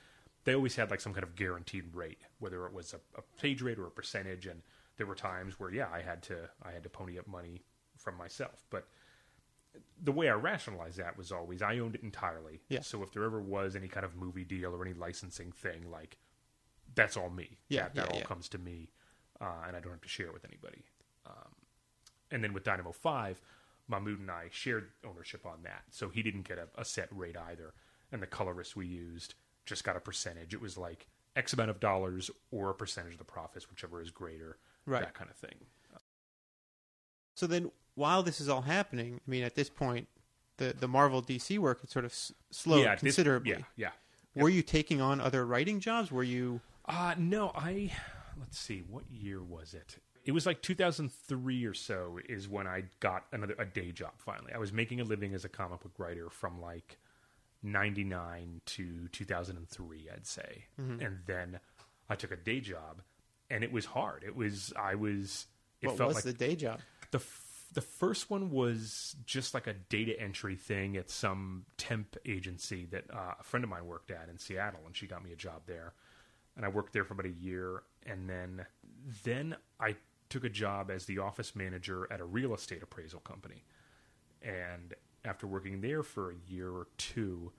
[0.45, 3.62] they always had like some kind of guaranteed rate, whether it was a, a page
[3.62, 4.47] rate or a percentage.
[4.47, 4.62] And
[4.97, 7.62] there were times where, yeah, I had to I had to pony up money
[8.02, 8.64] from myself.
[8.70, 8.86] But
[10.02, 12.60] the way I rationalized that was always I owned it entirely.
[12.68, 12.80] Yeah.
[12.80, 16.18] So if there ever was any kind of movie deal or any licensing thing, like
[16.94, 17.58] that's all me.
[17.68, 18.24] Yeah, that, that yeah, all yeah.
[18.26, 18.90] comes to me,
[19.40, 20.84] uh, and I don't have to share it with anybody.
[21.26, 21.54] Um,
[22.30, 23.40] and then with Dynamo Five,
[23.88, 27.36] Mahmud and I shared ownership on that, so he didn't get a, a set rate
[27.36, 27.72] either.
[28.10, 29.34] And the colorist we used
[29.64, 30.52] just got a percentage.
[30.52, 34.10] It was like X amount of dollars or a percentage of the profits, whichever is
[34.10, 35.00] greater, Right.
[35.00, 35.54] that kind of thing.
[37.34, 40.09] So then, while this is all happening, I mean, at this point,
[40.59, 43.50] the the Marvel DC work had sort of s- slowed yeah, this- considerably.
[43.52, 43.90] yeah, yeah.
[44.35, 46.11] Were you taking on other writing jobs?
[46.11, 46.61] Were you?
[46.87, 47.92] Uh no, I
[48.40, 49.96] let's see, what year was it?
[50.24, 54.52] It was like 2003 or so is when I got another a day job finally.
[54.55, 56.96] I was making a living as a comic book writer from like
[57.62, 60.64] 99 to 2003, I'd say.
[60.81, 61.05] Mm-hmm.
[61.05, 61.61] And then
[62.09, 63.02] I took a day job
[63.50, 64.24] and it was hard.
[64.24, 65.46] It was I was
[65.81, 66.81] it What felt was like the day job?
[67.11, 67.18] the
[67.72, 73.04] the first one was just like a data entry thing at some temp agency that
[73.12, 75.62] uh, a friend of mine worked at in Seattle, and she got me a job
[75.66, 75.94] there.
[76.56, 78.66] And I worked there for about a year, and then
[79.24, 79.96] then I
[80.28, 83.64] took a job as the office manager at a real estate appraisal company.
[84.42, 87.52] And after working there for a year or two,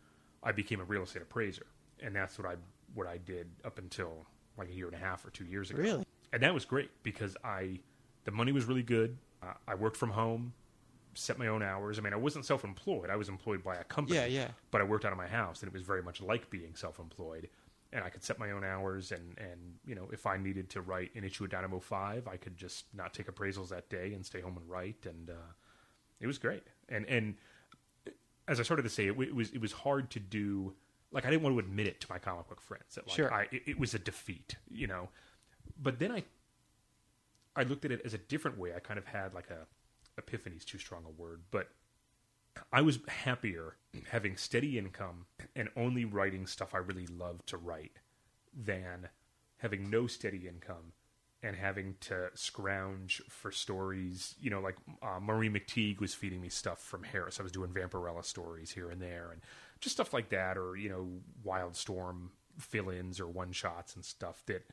[0.43, 1.65] I became a real estate appraiser,
[2.01, 2.55] and that's what I
[2.93, 5.81] what I did up until like a year and a half or two years ago
[5.81, 6.05] Really?
[6.31, 7.79] and that was great because I
[8.25, 9.17] the money was really good.
[9.43, 10.53] Uh, I worked from home,
[11.13, 11.99] set my own hours.
[11.99, 14.17] I mean, I wasn't self-employed; I was employed by a company.
[14.17, 14.47] Yeah, yeah.
[14.71, 17.49] But I worked out of my house, and it was very much like being self-employed.
[17.91, 20.81] And I could set my own hours, and and you know, if I needed to
[20.81, 24.25] write an issue of Dynamo Five, I could just not take appraisals that day and
[24.25, 25.51] stay home and write, and uh,
[26.19, 26.63] it was great.
[26.89, 27.35] And and
[28.47, 30.73] as I started to say, it, it was it was hard to do.
[31.11, 33.31] Like I didn't want to admit it to my comic book friends that like Sure.
[33.31, 35.09] I it, it was a defeat, you know.
[35.79, 36.23] But then I
[37.55, 38.73] I looked at it as a different way.
[38.75, 39.67] I kind of had like a
[40.17, 41.69] epiphany is too strong a word, but
[42.71, 43.77] I was happier
[44.09, 47.97] having steady income and only writing stuff I really loved to write
[48.55, 49.09] than
[49.57, 50.93] having no steady income
[51.41, 54.35] and having to scrounge for stories.
[54.39, 57.39] You know, like uh, Marie McTeague was feeding me stuff from Harris.
[57.39, 59.41] I was doing Vampirella stories here and there, and
[59.79, 61.07] just stuff like that, or you know,
[61.45, 64.63] Wildstorm fill-ins or one-shots and stuff that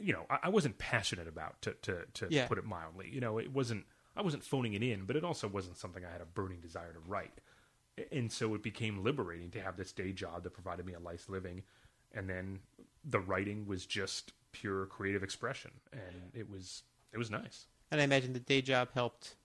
[0.00, 1.60] you know I, I wasn't passionate about.
[1.62, 2.46] To to, to Yeah.
[2.46, 3.84] put it mildly, you know, it wasn't.
[4.16, 6.92] I wasn't phoning it in, but it also wasn't something I had a burning desire
[6.92, 7.40] to write.
[8.12, 11.28] and so it became liberating to have this day job that provided me a nice
[11.28, 11.62] living,
[12.12, 12.60] and then
[13.04, 16.82] the writing was just pure creative expression, and it was
[17.12, 17.66] it was nice.
[17.90, 19.36] And I imagine the day job helped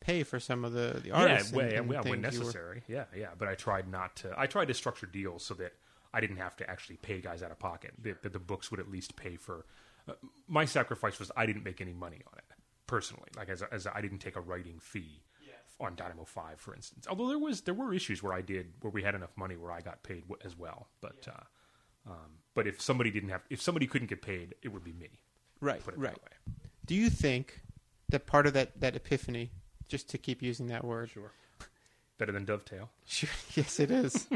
[0.00, 1.50] pay for some of the the artists.
[1.52, 2.82] yeah, way, and, yeah, when you were- necessary.
[2.88, 3.30] Yeah, yeah.
[3.36, 4.34] But I tried not to.
[4.38, 5.72] I tried to structure deals so that
[6.12, 7.92] I didn't have to actually pay guys out of pocket.
[8.02, 9.64] That, that the books would at least pay for.
[10.08, 10.12] Uh,
[10.46, 12.44] my sacrifice was I didn't make any money on it
[12.86, 13.28] personally.
[13.36, 15.22] Like as, a, as a, I didn't take a writing fee
[15.80, 17.06] on Dynamo Five, for instance.
[17.08, 19.70] Although there was there were issues where I did where we had enough money where
[19.70, 20.88] I got paid as well.
[21.00, 24.82] But uh, um, but if somebody didn't have if somebody couldn't get paid, it would
[24.82, 25.20] be me.
[25.60, 26.14] right, Put it right.
[26.14, 26.54] that way.
[26.84, 27.62] Do you think
[28.08, 29.52] that part of that that epiphany,
[29.88, 31.30] just to keep using that word, Sure.
[32.18, 32.90] Better than dovetail.
[33.06, 33.30] Sure.
[33.54, 34.26] Yes, it is.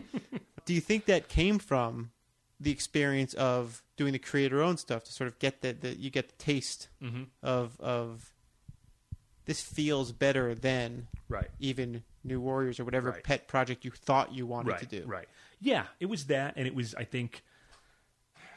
[0.64, 2.12] Do you think that came from
[2.62, 6.10] the experience of doing the creator owned stuff to sort of get that that you
[6.10, 7.24] get the taste Mm-hmm.
[7.42, 8.32] of of
[9.44, 11.50] this feels better than Right.
[11.58, 13.24] even New Warriors or whatever Right.
[13.24, 15.04] pet project you thought you wanted right, to do.
[15.06, 15.28] Right.
[15.60, 17.42] Yeah, it was that, and it was I think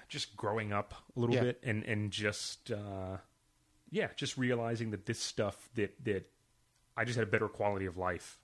[0.07, 1.41] just growing up a little Yeah.
[1.41, 3.17] bit, and and just uh,
[3.89, 6.29] yeah, just realizing that this stuff that that
[6.97, 8.37] I just had a better quality of life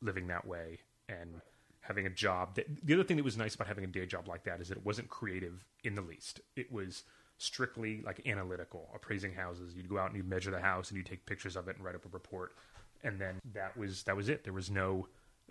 [0.00, 0.78] living that way,
[1.08, 1.40] and
[1.88, 2.54] having a job.
[2.54, 4.68] That the other thing that was nice about having a day job like that is
[4.68, 6.40] that it wasn't creative in the least.
[6.54, 7.02] It was
[7.38, 9.74] strictly like analytical, appraising houses.
[9.74, 11.84] You'd go out and you'd measure the house and you'd take pictures of it and
[11.84, 12.54] write up a report,
[13.02, 14.44] and then that was that was it.
[14.44, 15.08] There was no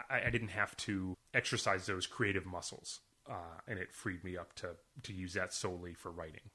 [0.09, 4.53] I, I didn't have to exercise those creative muscles, uh, and it freed me up
[4.57, 6.51] to to use that solely for writing.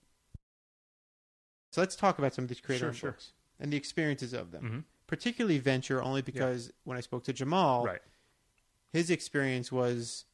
[1.73, 3.11] So let's talk about some of these creative Sure, sure.
[3.13, 4.63] books and the experiences of them.
[4.65, 4.85] Mhm.
[5.07, 8.03] Particularly Venture, only because when I spoke to Jamal, Right.
[8.93, 10.25] His experience was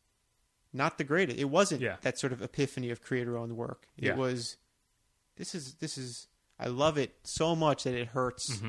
[0.72, 1.38] not the greatest.
[1.38, 1.96] It wasn't Yeah.
[2.02, 3.88] that sort of epiphany of creator owned work.
[3.96, 4.16] It Yeah.
[4.16, 4.56] was
[5.36, 6.26] this is this is
[6.58, 8.60] I love it so much that it hurts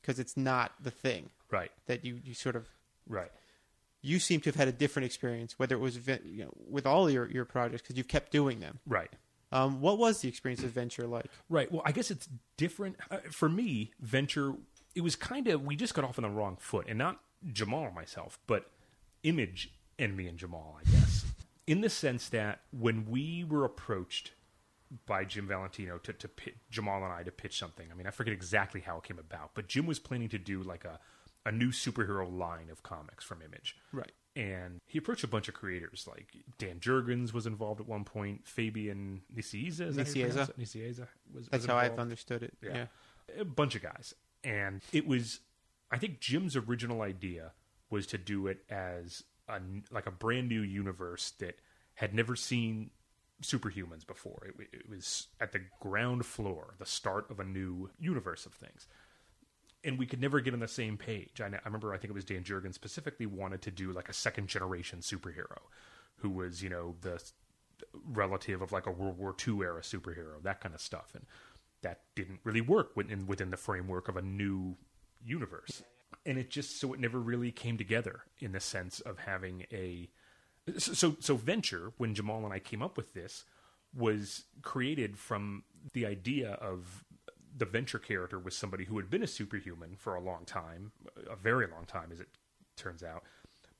[0.00, 1.70] because it's not the thing Right.
[1.86, 2.66] that you, you sort of
[3.06, 3.30] Right.
[4.02, 7.08] you seem to have had a different experience whether it was you know, with all
[7.08, 8.80] your your projects because you've kept doing them.
[8.86, 9.12] Right.
[9.52, 11.26] Um, what was the experience of Venture like?
[11.48, 11.70] Right.
[11.70, 13.92] Well, I guess it's different uh, for me.
[14.00, 14.54] Venture.
[14.96, 17.22] It was kind of we just got off on the wrong foot, and not
[17.52, 18.68] Jamal or myself, but
[19.24, 21.24] Image and me and Jamal, I guess,
[21.66, 24.32] in the sense that when we were approached
[25.06, 27.88] by Jim Valentino to, to pit, Jamal and I to pitch something.
[27.90, 30.62] I mean, I forget exactly how it came about, but Jim was planning to do
[30.62, 31.00] like a
[31.46, 33.76] a new superhero line of comics from Image.
[33.92, 34.12] Right.
[34.36, 38.46] And he approached a bunch of creators, like Dan Jurgens was involved at one point,
[38.46, 40.50] Fabian Nicieza, is that Nicieza.
[40.58, 42.54] Nicieza was, That's was how I've understood it.
[42.62, 42.86] Yeah.
[43.28, 43.42] Yeah.
[43.42, 44.14] A bunch of guys.
[44.42, 45.40] And it was,
[45.90, 47.52] I think Jim's original idea
[47.90, 51.56] was to do it as a, like a brand new universe that
[51.94, 52.90] had never seen
[53.42, 54.46] superhumans before.
[54.46, 58.86] It, it was at the ground floor, the start of a new universe of things.
[59.84, 61.40] And we could never get on the same page.
[61.40, 64.14] I, I remember, I think it was Dan Jurgen specifically wanted to do like a
[64.14, 65.58] second generation superhero
[66.16, 67.22] who was, you know, the
[68.06, 71.10] relative of like a World War II era superhero, that kind of stuff.
[71.14, 71.26] And
[71.82, 74.76] that didn't really work within within the framework of a new
[75.22, 75.82] universe.
[76.26, 80.08] And it just so it never really came together in the sense of having a
[80.78, 83.44] so so venture when Jamal and I came up with this
[83.94, 87.04] was created from the idea of
[87.56, 90.92] the venture character was somebody who had been a superhuman for a long time,
[91.30, 92.28] a very long time as it
[92.76, 93.22] turns out,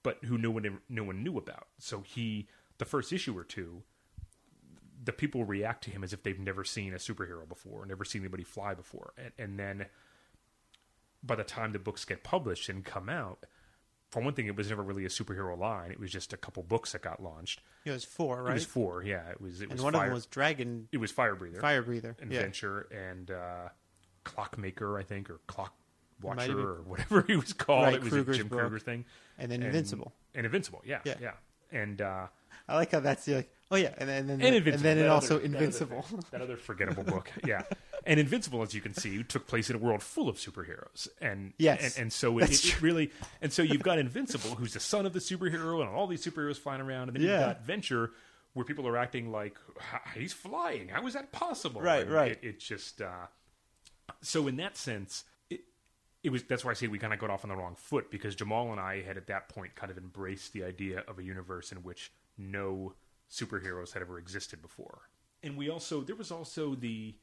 [0.02, 1.68] but who no one no one knew about.
[1.78, 2.46] So he
[2.78, 3.82] the first issue or two
[5.02, 8.22] the people react to him as if they've never seen a superhero before, never seen
[8.22, 9.86] anybody fly before, and, and then
[11.24, 13.46] by the time the books get published and come out,
[14.10, 15.90] for one thing, it was never really a superhero line.
[15.90, 17.62] It was just a couple books that got launched.
[17.84, 18.50] It was four, right?
[18.50, 19.28] It was four, yeah.
[19.30, 19.60] It was.
[19.60, 22.16] It and was one fire, of them was Dragon it was Fire Breather, Fire Breather.
[22.20, 22.46] and yeah.
[22.92, 23.68] And uh,
[24.24, 25.74] Clockmaker, I think, or Clock
[26.22, 27.84] Watcher, or whatever he was called.
[27.84, 28.60] Right, it was Krueger's a Jim book.
[28.60, 29.04] Krueger thing,
[29.38, 30.12] And then And- Invincible.
[30.34, 31.14] and Invincible, yeah, Yeah.
[31.20, 31.32] yeah,
[31.72, 32.00] and.
[32.00, 32.26] Uh,
[32.68, 34.82] I like how that's like, oh yeah, and then and then, and Invincible.
[34.84, 36.04] then it that also other- that other Invincible.
[36.30, 37.30] That other, forgettable book.
[37.46, 37.62] Yeah.
[38.06, 41.08] And Invincible, as you can see, took place in a world full of superheroes.
[41.20, 44.74] And Yes, and, and so it, it, it really and so you've got Invincible, who's
[44.74, 47.30] the son of the superhero, and all these superheroes flying around, and then Yeah.
[47.30, 48.10] you've got Venture,
[48.52, 49.56] where people are acting like
[50.14, 50.88] he's flying.
[50.88, 51.80] How is that possible?
[51.80, 52.32] Right, And right.
[52.32, 53.26] It, it just uh,
[54.20, 55.24] so in that sense.
[55.50, 55.60] It,
[56.22, 58.10] it was that's why I say we kind of got off on the wrong foot
[58.10, 61.22] because Jamal and I had at that point kind of embraced the idea of a
[61.22, 62.94] universe in which no
[63.30, 65.02] superheroes had ever existed before.
[65.42, 67.14] And we also there was also the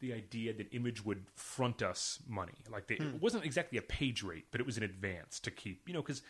[0.00, 2.52] the idea that Image would front us money.
[2.70, 3.14] Like they, Hmm.
[3.16, 6.02] it wasn't exactly a page rate, but it was an advance to keep, you know,
[6.02, 6.22] because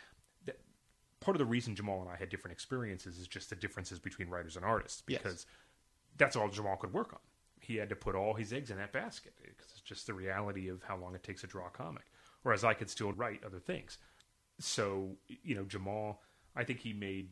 [1.20, 4.28] part of the reason Jamal and I had different experiences is just the differences between
[4.30, 5.20] writers and artists Yes.
[5.22, 5.46] because
[6.16, 7.18] that's all Jamal could work on.
[7.60, 10.68] He had to put all his eggs in that basket because it's just the reality
[10.68, 12.04] of how long it takes to draw a comic.
[12.42, 13.98] Whereas I could still write other things.
[14.60, 16.22] So, you know, Jamal
[16.56, 17.30] I think he made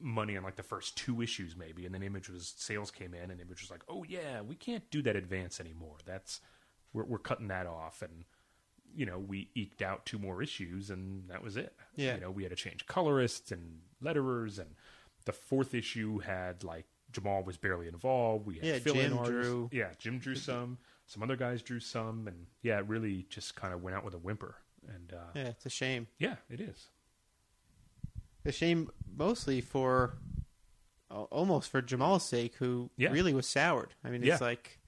[0.00, 3.30] money on like the first two issues maybe, and then Image was sales came in,
[3.30, 5.96] and Image was like, "Oh yeah, we can't do that advance anymore.
[6.04, 6.40] That's
[6.92, 8.24] we're we're cutting that off." And
[8.94, 11.74] you know, we eked out two more issues, and that was it.
[11.96, 12.14] Yeah.
[12.14, 14.70] you know, we had to change colorists and letterers, and
[15.26, 18.46] the fourth issue had like Jamal was barely involved.
[18.46, 19.42] We had Yeah, fill-in Jim artists.
[19.50, 20.78] drew- Yeah, Jim drew some.
[21.08, 24.14] Some other guys drew some, and yeah, it really just kind of went out with
[24.14, 24.56] a whimper.
[24.88, 26.06] And uh, Yeah, it's a shame.
[26.18, 26.88] yeah, it is.
[28.46, 30.18] A shame mostly for
[31.10, 33.10] almost for Jamal's sake, who Yeah.
[33.10, 33.94] really was soured.
[34.04, 34.34] I mean, it's Yeah.
[34.36, 34.44] Mm-hmm.
[34.44, 34.78] like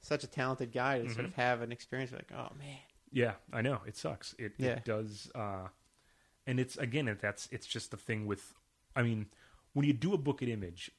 [0.00, 2.78] such a talented guy to sort of have an experience like, oh man,
[3.10, 4.34] Yeah, I know it sucks.
[4.38, 4.70] It, Yeah.
[4.76, 5.68] it does, uh,
[6.46, 8.54] and it's again it, that's it's just the thing with.
[8.96, 9.26] I mean,
[9.74, 10.90] when you do a book at Image,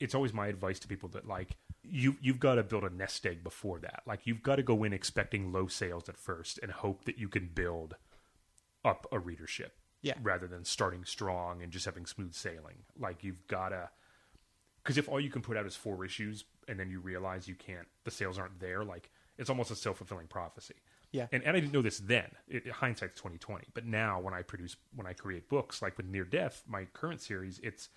[0.00, 3.24] it's always my advice to people that like you you've got to build a nest
[3.26, 4.02] egg before that.
[4.06, 7.28] Like you've got to go in expecting low sales at first and hope that you
[7.28, 7.96] can build
[8.84, 9.78] up a readership.
[10.02, 10.14] Yeah.
[10.22, 12.84] Rather than starting strong and just having smooth sailing.
[12.98, 13.88] Like you've got to
[14.82, 17.54] because if all you can put out is four issues and then you realize you
[17.54, 20.74] can't the sales aren't there like it's almost a self-fulfilling prophecy
[21.12, 21.26] Yeah.
[21.30, 24.74] and, and i didn't know this then it, hindsight's 2020 but now when i produce
[24.94, 27.88] when i create books like with near death my current series it's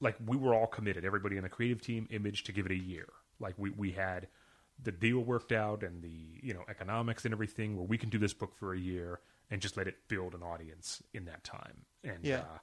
[0.00, 2.76] like we were all committed everybody in the creative team image to give it a
[2.78, 3.06] year
[3.38, 4.26] like we, we had
[4.82, 8.18] the deal worked out and the you know economics and everything where we can do
[8.18, 11.84] this book for a year and just let it build an audience in that time
[12.02, 12.38] and Yeah.
[12.40, 12.58] uh,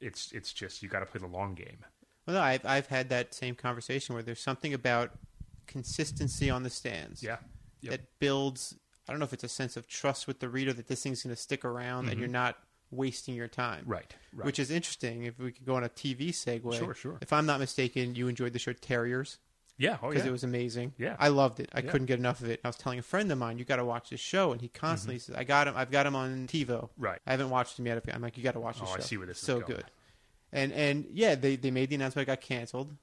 [0.00, 1.84] it's it's just you got to play the long game
[2.26, 5.12] Well, no, I've I've had that same conversation where there's something about
[5.66, 7.22] consistency on the stands.
[7.22, 7.36] yeah
[7.82, 7.90] Yep.
[7.92, 8.74] That builds.
[9.06, 11.22] I don't know if it's a sense of trust with the reader that this thing's
[11.22, 12.56] going to stick around and you're not
[12.90, 13.82] wasting your time.
[13.82, 13.92] Mm-hmm.
[13.92, 14.46] Right, right.
[14.46, 15.24] Which is interesting.
[15.24, 16.76] If we could go on a TV segue.
[16.78, 17.18] Sure, sure.
[17.20, 19.38] If I'm not mistaken, you enjoyed the show Terriers
[19.78, 20.92] yeah oh because yeah it was amazing.
[20.98, 21.16] Yeah.
[21.18, 21.68] I loved it.
[21.74, 21.90] I Yeah.
[21.90, 22.60] couldn't get enough of it.
[22.64, 24.68] I was telling a friend of mine, you got to watch this show, and he
[24.68, 25.74] constantly says, "I got him.
[25.76, 26.66] I've got him on TiVo.
[26.66, 27.02] Mm-hmm.
[27.02, 27.18] Right.
[27.26, 28.02] I haven't watched him yet.
[28.12, 29.02] I'm like, you got to watch this Oh, I show.
[29.02, 29.66] see where this is so going.
[29.76, 29.84] good.
[30.52, 32.94] And and yeah, they they made the announcement it got canceled,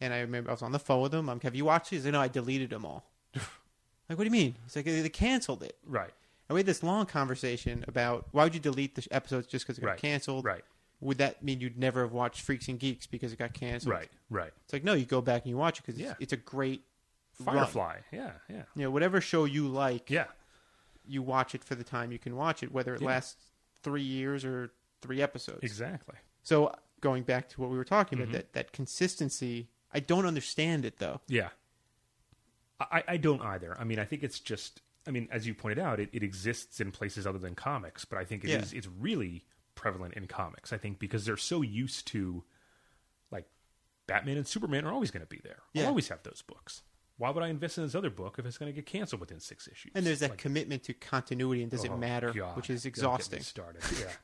[0.00, 1.28] and I remember I was on the phone with him.
[1.28, 1.98] I'm, like, have you watched these?
[2.00, 3.04] He's like, no, I deleted them all.
[3.34, 3.44] like,
[4.08, 4.54] what do you mean?
[4.64, 5.76] He's like, they canceled it.
[5.84, 6.12] right
[6.48, 9.78] And we had this long conversation about why would you delete the episodes just because
[9.78, 9.98] it got Right.
[9.98, 10.44] canceled?
[10.44, 10.64] right
[11.04, 13.92] Would that mean you'd never have watched Freaks and Geeks because it got canceled?
[13.94, 16.10] right right It's like no, you go back and you watch it because Yeah.
[16.12, 16.82] it's, it's a great
[17.40, 17.56] run.
[17.56, 20.24] firefly yeah yeah You know, whatever show you like, yeah
[21.06, 23.08] you watch it for the time you can watch it, whether it Yeah.
[23.08, 23.36] lasts
[23.82, 25.60] three years or three episodes.
[25.62, 28.30] exactly So going back to what we were talking Mm-hmm.
[28.30, 31.20] about, that that consistency, I don't understand it though.
[31.28, 31.50] Yeah.
[32.80, 33.76] I, I don't either.
[33.78, 36.80] I mean, I think it's just, I mean, as you pointed out, it, it exists
[36.80, 38.78] in places other than comics, but I think it is Yeah.
[38.78, 40.72] it's really prevalent in comics.
[40.72, 42.44] I think because they're so used to,
[43.30, 43.46] like,
[44.06, 45.58] Batman and Superman are always going to be there.
[45.72, 45.82] Yeah.
[45.82, 46.82] I'll always have those books.
[47.16, 49.38] Why would I invest in this other book if it's going to get canceled within
[49.38, 49.92] six issues?
[49.94, 52.82] And there's that Like, commitment to continuity and does oh, it matter, God, which is
[52.82, 53.40] don't get me exhausting.
[53.40, 53.82] Started.
[53.98, 54.06] Yeah.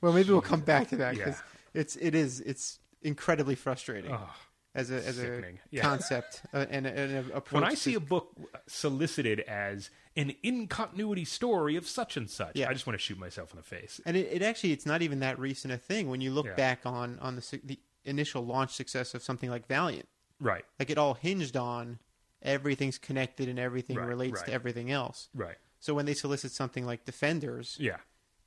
[0.00, 1.80] Well, maybe we'll come back to that because Yeah.
[1.80, 4.30] it's it is it's incredibly frustrating oh.
[4.74, 5.42] as a as a.
[5.70, 5.82] Yeah.
[5.82, 7.52] concept uh, and, a, and a approach.
[7.52, 8.36] When I to- see a book
[8.68, 12.68] solicited as an incontinuity story of such and such, Yeah.
[12.68, 14.00] I just want to shoot myself in the face.
[14.06, 16.54] and it, it actually it's not even that recent a thing when you look Yeah.
[16.54, 20.08] back on on the the initial launch success of something like Valiant.
[20.40, 21.98] Right, Like it all hinged on
[22.42, 25.28] everything's connected and everything Right, relates to everything else.
[25.34, 25.56] right.
[25.80, 27.98] So when they solicit something like Defenders, Yeah,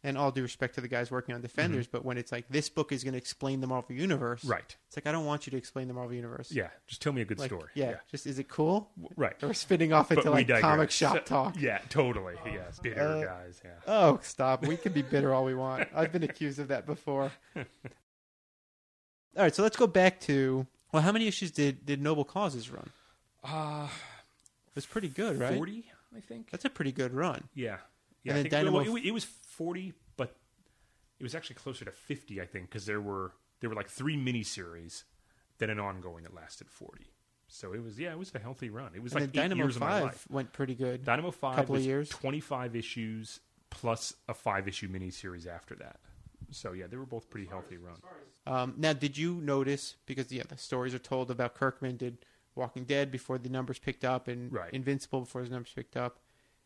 [0.03, 2.69] and all due respect to the guys working on Defenders, but when it's like this
[2.69, 4.51] book is going to explain the Marvel universe, Mm-hmm.
[4.51, 4.75] right.
[4.87, 6.51] It's like I don't want you to explain the Marvel universe.
[6.51, 7.69] Yeah, just tell me a good Like, story.
[7.73, 8.89] Yeah, just is it cool?
[9.15, 9.35] right.
[9.43, 10.61] Or spinning off into like digress.
[10.61, 11.55] comic shop So- talk.
[11.59, 12.35] Yeah, totally.
[12.45, 13.61] Yes, bitter Uh, guys.
[13.65, 13.71] Yeah.
[13.87, 14.65] Oh, stop!
[14.65, 15.87] We can be bitter all we want.
[15.95, 17.31] I've been accused of that before.
[17.55, 22.71] All right, so let's go back to well, how many issues did did Noble Causes
[22.71, 22.89] run?
[23.43, 23.87] Uh,
[24.69, 25.55] It was pretty good, right?
[25.55, 26.49] Forty, I think.
[26.49, 27.43] That's a pretty good run.
[27.53, 27.77] Yeah,
[28.27, 28.31] yeah.
[28.37, 30.35] And I then think, well, Dynamo- it, wa- it was forty, but
[31.19, 34.15] it was actually closer to fifty, I think, because there were there were like three
[34.17, 35.03] miniseries,
[35.57, 37.07] then an ongoing that lasted forty.
[37.47, 38.91] So it was yeah, it was a healthy run.
[38.95, 40.25] It was And like eight Dynamo years of my Five life.
[40.29, 41.03] went pretty good.
[41.05, 42.09] Dynamo Five couple of years.
[42.09, 45.99] twenty five issues plus a five issue miniseries after that.
[46.51, 47.99] So yeah, they were both pretty healthy runs.
[48.45, 52.19] Um, now, did you notice because yeah, the stories are told about Kirkman did
[52.55, 54.71] Walking Dead before the numbers picked up, and Right.
[54.73, 56.19] Invincible before his numbers picked up,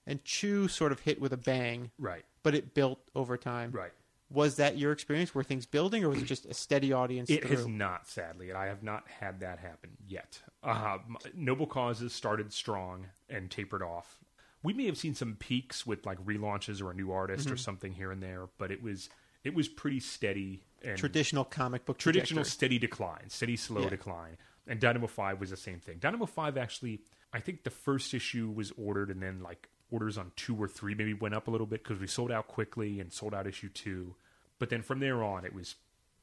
[0.08, 3.72] and Chew sort of hit with a bang, Right, but it built over time.
[3.72, 3.92] right.
[4.34, 5.36] Was that your experience?
[5.36, 7.30] Were things building, or was it just a steady audience?
[7.30, 7.58] It through?
[7.58, 10.42] has not, sadly, and I have not had that happen yet.
[10.64, 11.00] Uh,
[11.36, 14.20] Noble Causes started strong and tapered off.
[14.64, 17.54] We may have seen some peaks with like relaunches or a new artist Mm-hmm.
[17.56, 19.10] or something here and there, but it was
[19.44, 22.52] it was pretty steady and traditional comic book traditional trajectory.
[22.52, 23.90] steady decline, steady slow Yeah.
[23.90, 24.38] decline.
[24.66, 25.98] And Dynamo Five was the same thing.
[26.00, 27.02] Dynamo Five actually,
[27.34, 30.96] I think the first issue was ordered, and then like orders on two or three
[30.96, 33.70] maybe went up a little bit because we sold out quickly and sold out issue
[33.70, 34.16] two.
[34.58, 35.76] but then from there on, it was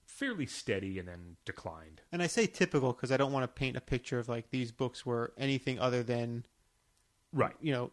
[0.07, 2.01] fairly steady and then declined.
[2.11, 4.73] And I say typical because I don't want to paint a picture of like these
[4.73, 6.45] books were anything other than
[7.33, 7.55] Right.
[7.61, 7.91] you know,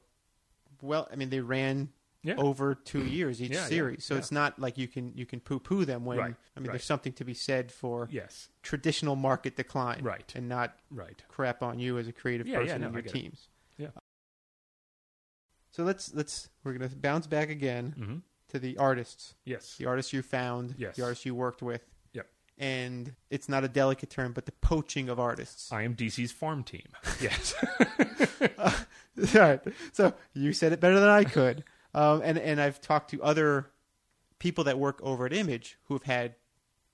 [0.81, 1.89] well, I mean they ran
[2.23, 2.35] Yeah.
[2.37, 4.19] over two years each Yeah, yeah, series, so yeah.
[4.19, 6.73] it's not like you can you can poo poo them when Right, I mean right.
[6.73, 8.47] there's something to be said for Yes.
[8.63, 10.31] traditional market decline, Right.
[10.35, 11.21] and not Right.
[11.27, 13.49] crap on you as a creative person no, and I your teams.
[13.49, 13.54] it.
[15.75, 18.15] So let's let's we're gonna bounce back again hmm
[18.49, 19.75] to the artists, Yes.
[19.77, 20.95] the artists you found, Yes.
[20.95, 21.83] the artists you worked with.
[22.13, 22.27] Yep.
[22.59, 25.71] And it's not a delicate term, but the poaching of artists.
[25.73, 26.87] I am DC's farm team.
[27.19, 27.55] Yes.
[28.59, 29.59] All right.
[29.93, 31.63] So you said it better than I could.
[31.93, 33.71] Um, and and I've talked to other
[34.39, 36.35] people that work over at Image who have had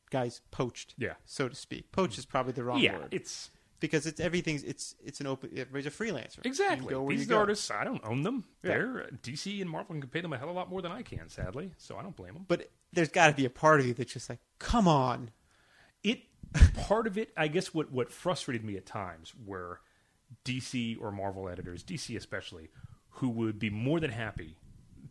[0.10, 1.14] guys poached, yeah.
[1.26, 1.92] so to speak.
[1.92, 2.98] Poach is probably the wrong Yeah.
[2.98, 3.50] word It's
[3.82, 5.50] because it's everything's it's it's an open.
[5.52, 6.46] Everybody's a freelancer.
[6.46, 7.70] Exactly these artists.
[7.70, 8.46] I don't own them.
[8.64, 8.70] Yeah.
[8.70, 10.94] They're uh, DC and Marvel can pay them a hell of a lot more than
[10.94, 11.28] I can.
[11.28, 12.46] Sadly, so I don't blame them.
[12.48, 15.32] But there's got to be a part of you that's just like, come on.
[16.04, 16.22] it
[16.76, 19.80] part of it i guess what what frustrated me at times were
[20.44, 22.70] dc or marvel editors dc especially
[23.16, 24.58] who would be more than happy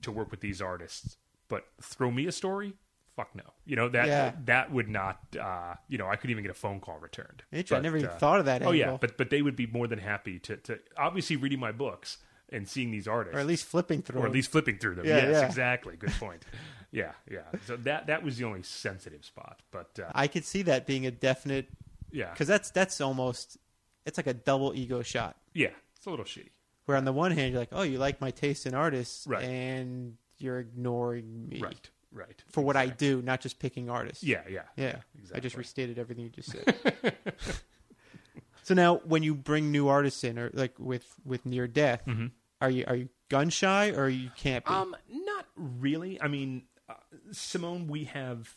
[0.03, 1.17] to work with these artists
[1.49, 2.75] but throw me a story
[3.21, 4.33] fuck no you know that Yeah.
[4.47, 7.71] that would not uh you know i couldn't even get a phone call returned Mitch,
[7.73, 8.63] I never even uh, thought of that.
[8.63, 11.73] oh yeah but but they would be more than happy to to obviously reading my
[11.73, 12.19] books
[12.53, 14.21] and seeing these artists or at least flipping through.
[14.21, 15.07] or at least flipping through them.
[15.07, 15.47] Yeah, yes, yeah.
[15.47, 15.95] exactly.
[15.97, 16.45] Good point.
[16.91, 17.43] yeah, yeah.
[17.67, 21.07] So that that was the only sensitive spot, but uh, I could see that being
[21.07, 21.69] a definite
[22.11, 23.57] yeah, because that's that's almost
[24.05, 25.37] it's like a double ego shot.
[25.55, 26.51] yeah, it's a little shitty.
[26.87, 29.45] Where on the one hand you're like, oh, you like my taste in artists, Right.
[29.45, 32.43] and you're ignoring me Right, right.
[32.49, 34.23] for what I do, not just picking artists.
[34.25, 34.97] Yeah, yeah, yeah.
[35.17, 35.37] exactly.
[35.37, 37.17] I just restated everything you just said.
[38.63, 42.31] so now, when you bring new artists in, or like with with near death, Mhm.
[42.61, 44.73] are you are you gun shy or you can't be?
[44.73, 46.21] Um, not really.
[46.21, 46.95] I mean, uh,
[47.33, 48.55] Simone, we have,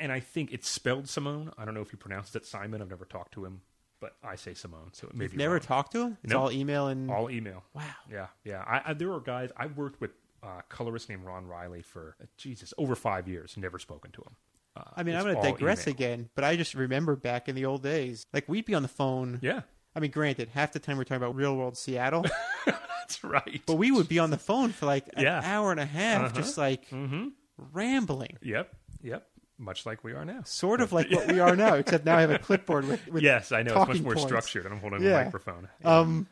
[0.00, 1.52] and I think it's spelled Simone.
[1.58, 2.82] I don't know if you pronounced it Simon.
[2.82, 3.60] I've never talked to him,
[4.00, 5.60] but I say Simone, so it may You've be never wrong.
[5.60, 6.18] talked to him.
[6.24, 6.42] It's Nope.
[6.42, 7.62] all email and all email.
[7.74, 7.82] wow.
[8.10, 8.62] Yeah, yeah.
[8.66, 10.10] I, I there are guys I worked with
[10.44, 13.56] uh, colorist named Ron Riley for uh, Jesus over five years.
[13.56, 14.36] Never spoken to him.
[14.76, 15.94] Uh, I mean, I'm going to digress email.
[15.94, 18.88] again, but I just remember back in the old days, like we'd be on the
[18.88, 19.38] phone.
[19.42, 19.62] Yeah,
[19.96, 22.24] I mean, granted, half the time we're talking about real world Seattle,
[22.66, 23.62] that's right.
[23.66, 25.40] but we would be on the phone for like an Yeah.
[25.44, 26.34] hour and a half, Uh-huh.
[26.36, 27.28] just like mm-hmm.
[27.72, 28.36] rambling.
[28.42, 29.26] Yep, yep.
[29.56, 30.40] Much like we are now.
[30.44, 33.22] Sort of like what we are now, except now I have a clipboard with, with
[33.22, 33.80] yes, I know.
[33.82, 34.26] It's much more points.
[34.26, 34.66] structured.
[34.66, 35.24] I'm holding hold a Yeah.
[35.24, 35.68] microphone.
[35.84, 36.26] Um,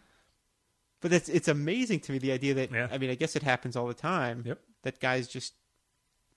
[1.02, 2.88] but it's it's amazing to me the idea that Yeah.
[2.90, 4.44] I mean I guess it happens all the time.
[4.46, 4.58] Yep.
[4.84, 5.52] That guys just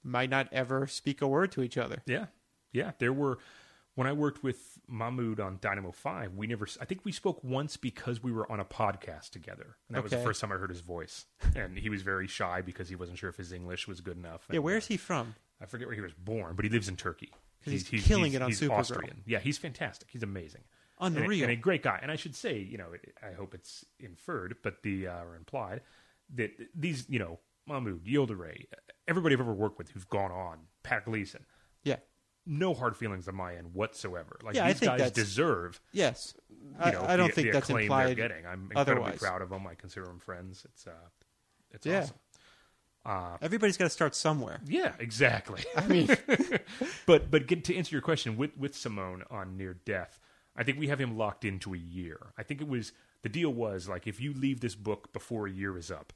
[0.03, 2.01] might not ever speak a word to each other.
[2.05, 2.25] Yeah,
[2.71, 2.91] yeah.
[2.99, 3.39] There were
[3.95, 6.33] when I worked with Mahmud on Dynamo Five.
[6.35, 6.67] We never.
[6.79, 10.11] I think we spoke once because we were on a podcast together, and that was
[10.11, 11.25] the first time I heard his voice.
[11.55, 14.45] And he was very shy because he wasn't sure if his English was good enough.
[14.51, 15.35] Yeah, where's uh, he from?
[15.61, 17.31] I forget where he was born, but he lives in Turkey.
[17.63, 18.77] 'Cause he's killing it on he's Supergirl.
[18.77, 19.23] Austrian.
[19.25, 20.09] Yeah, he's fantastic.
[20.11, 20.61] He's amazing.
[20.99, 21.43] And a- Unreal.
[21.43, 21.99] and a, great guy.
[22.01, 22.87] And I should say, you know,
[23.21, 25.81] I hope it's inferred, but the uh, or implied
[26.35, 28.65] that these, you know, Mahmud, Yildiray,
[29.07, 31.45] everybody I've ever worked with who's gone on, Pat Gleason,
[31.83, 31.97] yeah.
[32.45, 34.37] no hard feelings on my end whatsoever.
[34.43, 36.33] Like Yeah, these guys deserve, Yes.
[36.49, 38.07] you I, know, I don't the, think the that's acclaim implied.
[38.07, 38.45] they're getting.
[38.45, 39.19] I'm incredibly otherwise.
[39.19, 39.67] proud of them.
[39.67, 40.65] I consider them friends.
[40.65, 40.91] It's uh,
[41.71, 41.99] it's Yeah.
[42.03, 42.15] awesome.
[43.05, 44.61] Uh, Everybody's got to start somewhere.
[44.65, 45.63] yeah, exactly.
[45.75, 46.07] I mean,
[47.05, 50.19] but but get, to answer your question with with Simone on near death,
[50.55, 52.17] I think we have him locked into a year.
[52.37, 52.91] I think it was
[53.23, 56.13] the deal was like if you leave this book before a year is up,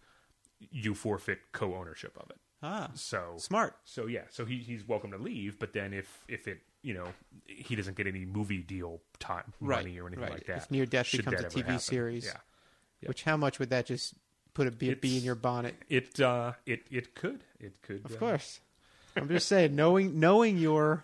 [0.71, 2.37] you forfeit co-ownership of it.
[2.63, 3.75] ah, So smart.
[3.83, 7.07] So yeah, so he, he's welcome to leave, but then if if it you know
[7.45, 10.31] he doesn't get any movie deal time Right, money or anything right.
[10.33, 11.79] like that, If Near Death should becomes a TV happen.
[11.79, 12.25] series.
[12.25, 12.31] yeah,
[13.01, 13.07] Yep.
[13.09, 14.13] Which how much would that just
[14.53, 15.75] put a bee, bee in your bonnet?
[15.89, 18.59] it uh it it could it could Of uh, course.
[19.15, 21.03] I'm just saying, knowing knowing your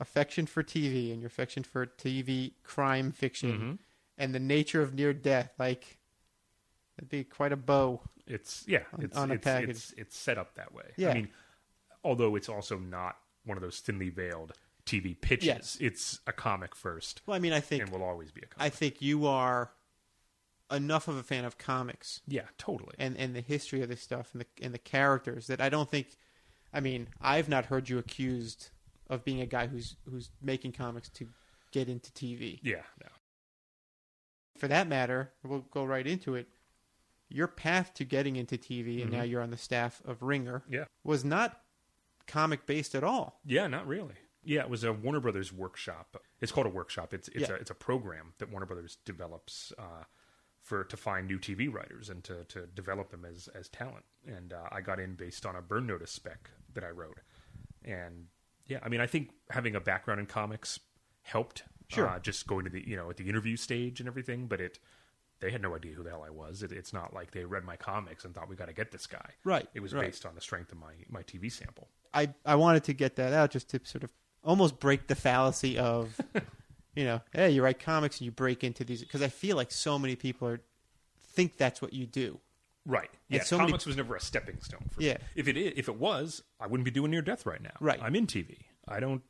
[0.00, 3.78] affection for TV and your affection for TV crime fiction Mhm.
[4.18, 5.98] and the nature of near death, like
[6.98, 8.02] it'd be quite a bow.
[8.26, 9.70] It's yeah, on- it's on a it's, package.
[9.70, 10.92] it's it's set up that way.
[10.96, 11.10] Yeah.
[11.10, 11.28] I mean,
[12.04, 14.52] although it's also not one of those thinly veiled
[14.84, 15.46] TV pitches.
[15.46, 15.76] Yes.
[15.80, 18.48] It's a comic first, Well, I mean, I think and will always be a I
[18.48, 18.66] comic.
[18.66, 19.72] I think you are
[20.70, 22.94] enough of a fan of comics yeah, totally.
[22.98, 25.88] and, and the history of this stuff and the and the characters that I don't
[25.90, 26.08] think.
[26.72, 28.70] I mean, I've not heard you accused
[29.08, 31.28] of being a guy who's who's making comics to
[31.72, 32.58] get into TV.
[32.62, 33.08] yeah, no.
[34.58, 36.48] For that matter, we'll go right into it.
[37.28, 39.16] Your path to getting into TV, and Mhm.
[39.16, 40.84] now you're on the staff of Ringer, Yeah.
[41.04, 41.62] was not
[42.26, 43.40] comic based at all.
[43.44, 44.14] Yeah, not really.
[44.42, 46.16] Yeah, it was a Warner Brothers workshop.
[46.40, 47.12] It's called a workshop.
[47.12, 47.56] It's it's Yeah.
[47.56, 50.04] a it's a program that Warner Brothers develops uh,
[50.62, 54.04] for to find new TV writers and to, to develop them as as talent.
[54.24, 57.20] And uh, I got in based on a burn notice spec that I wrote.
[57.82, 58.28] And
[58.66, 60.80] yeah, I mean, I think having a background in comics
[61.22, 61.64] helped.
[61.88, 62.08] Sure.
[62.08, 64.78] Uh, just going to the you know at the interview stage and everything, but it
[65.40, 66.62] they had no idea who the hell I was.
[66.62, 69.06] It, it's not like they read my comics and thought we got to get this
[69.06, 69.30] guy.
[69.44, 70.06] Right, It was right.
[70.06, 71.88] based on the strength of my my TV sample.
[72.12, 74.10] I I wanted to get that out just to sort of
[74.42, 76.20] almost break the fallacy of,
[76.94, 79.70] you know, hey, you write comics and you break into these because I feel like
[79.70, 80.60] so many people are
[81.20, 82.40] think that's what you do.
[82.86, 83.10] Right.
[83.28, 83.42] Yeah.
[83.42, 85.14] so many- comics was never a stepping stone for Yeah.
[85.14, 85.18] me.
[85.34, 87.74] If it if it was, I wouldn't be doing near death right now.
[87.80, 88.00] Right.
[88.00, 88.58] I'm in TV.
[88.88, 89.22] I don't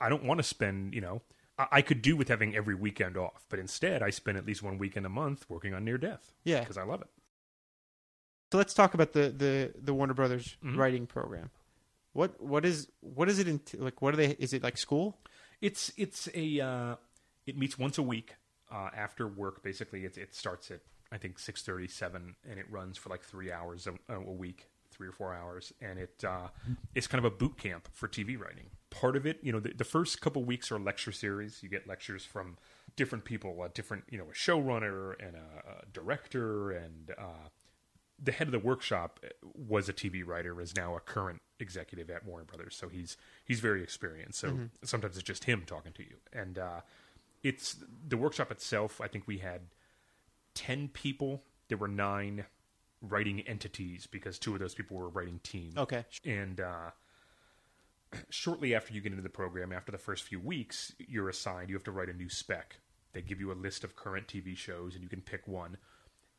[0.00, 1.22] I don't want to spend, you know,
[1.58, 4.62] I, I could do with having every weekend off, but instead I spend at least
[4.62, 6.32] one weekend a month working on near death.
[6.44, 6.60] Yeah.
[6.60, 7.08] Because I love it.
[8.52, 10.76] So let's talk about the the, the Warner Brothers Mhm.
[10.76, 11.50] writing program.
[12.12, 15.18] What what is what is it in like what are they is it like school?
[15.60, 16.96] It's it's a uh,
[17.46, 18.34] it meets once a week
[18.72, 19.62] uh, after work.
[19.62, 20.80] Basically, it it starts at
[21.12, 24.68] I think six thirty seven, and it runs for like three hours a, a week,
[24.90, 26.48] three or four hours, and it uh,
[26.94, 28.70] it's kind of a boot camp for TV writing.
[28.90, 31.62] Part of it, you know, the, the first couple weeks are lecture series.
[31.62, 32.56] You get lectures from
[32.96, 37.12] different people, a different you know a showrunner and a, a director and.
[37.18, 37.48] Uh,
[38.22, 42.24] the head of the workshop was a TV writer, is now a current executive at
[42.26, 42.76] Warner Brothers.
[42.76, 44.38] So he's he's very experienced.
[44.40, 44.48] So
[44.84, 46.80] sometimes it's just him talking to you, and uh,
[47.42, 49.00] it's the workshop itself.
[49.00, 49.62] I think we had
[50.60, 51.42] ten people.
[51.68, 52.44] There were nine
[53.00, 55.72] writing entities because two of those people were writing team.
[55.76, 56.04] Okay.
[56.26, 56.90] And uh,
[58.28, 61.70] shortly after you get into the program, after the first few weeks, you're assigned.
[61.70, 62.76] You have to write a new spec.
[63.14, 65.78] They give you a list of current TV shows, and you can pick one.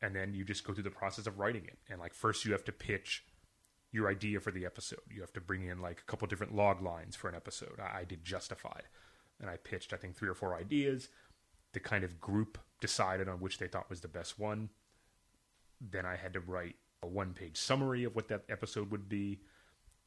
[0.00, 1.78] And then you just go through the process of writing it.
[1.90, 3.24] And like first, you have to pitch
[3.90, 5.00] your idea for the episode.
[5.10, 7.80] You have to bring in like a couple different log lines for an episode.
[7.80, 8.84] I, I did Justified,
[9.40, 11.08] and I pitched I think three or four ideas.
[11.72, 14.68] The kind of group decided on which they thought was the best one.
[15.80, 19.40] Then I had to write a one-page summary of what that episode would be.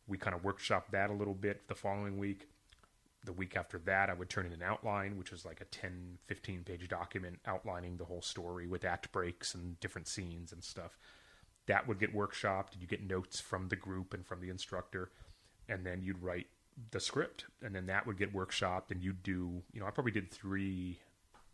[0.07, 2.47] We kind of workshopped that a little bit the following week.
[3.23, 6.19] The week after that, I would turn in an outline, which was like a 10,
[6.27, 10.97] 15 page document outlining the whole story with act breaks and different scenes and stuff.
[11.65, 15.09] That would get workshopped, you get notes from the group and from the instructor,
[15.67, 16.45] and then you'd write
[16.91, 20.11] the script, and then that would get workshopped, and you'd do, you know, I probably
[20.11, 20.99] did three,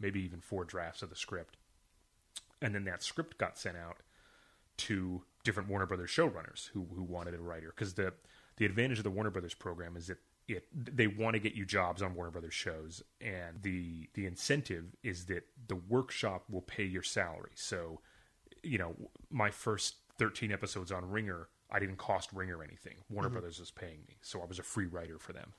[0.02, 1.58] maybe even four drafts of the script,
[2.62, 3.97] and then that script got sent out
[4.78, 8.14] to different Warner Brothers showrunners who who wanted a writer because the
[8.58, 11.66] the advantage of the Warner Brothers program is that it they want to get you
[11.66, 16.84] jobs on Warner Brothers shows and the the incentive is that the workshop will pay
[16.84, 17.52] your salary.
[17.56, 18.02] So,
[18.64, 18.95] you know,
[19.30, 22.95] my first 13 episodes on Ringer, I didn't cost Ringer anything.
[23.10, 23.39] Warner mm-hmm.
[23.39, 24.18] Brothers was paying me.
[24.22, 25.54] So I was a free writer for them.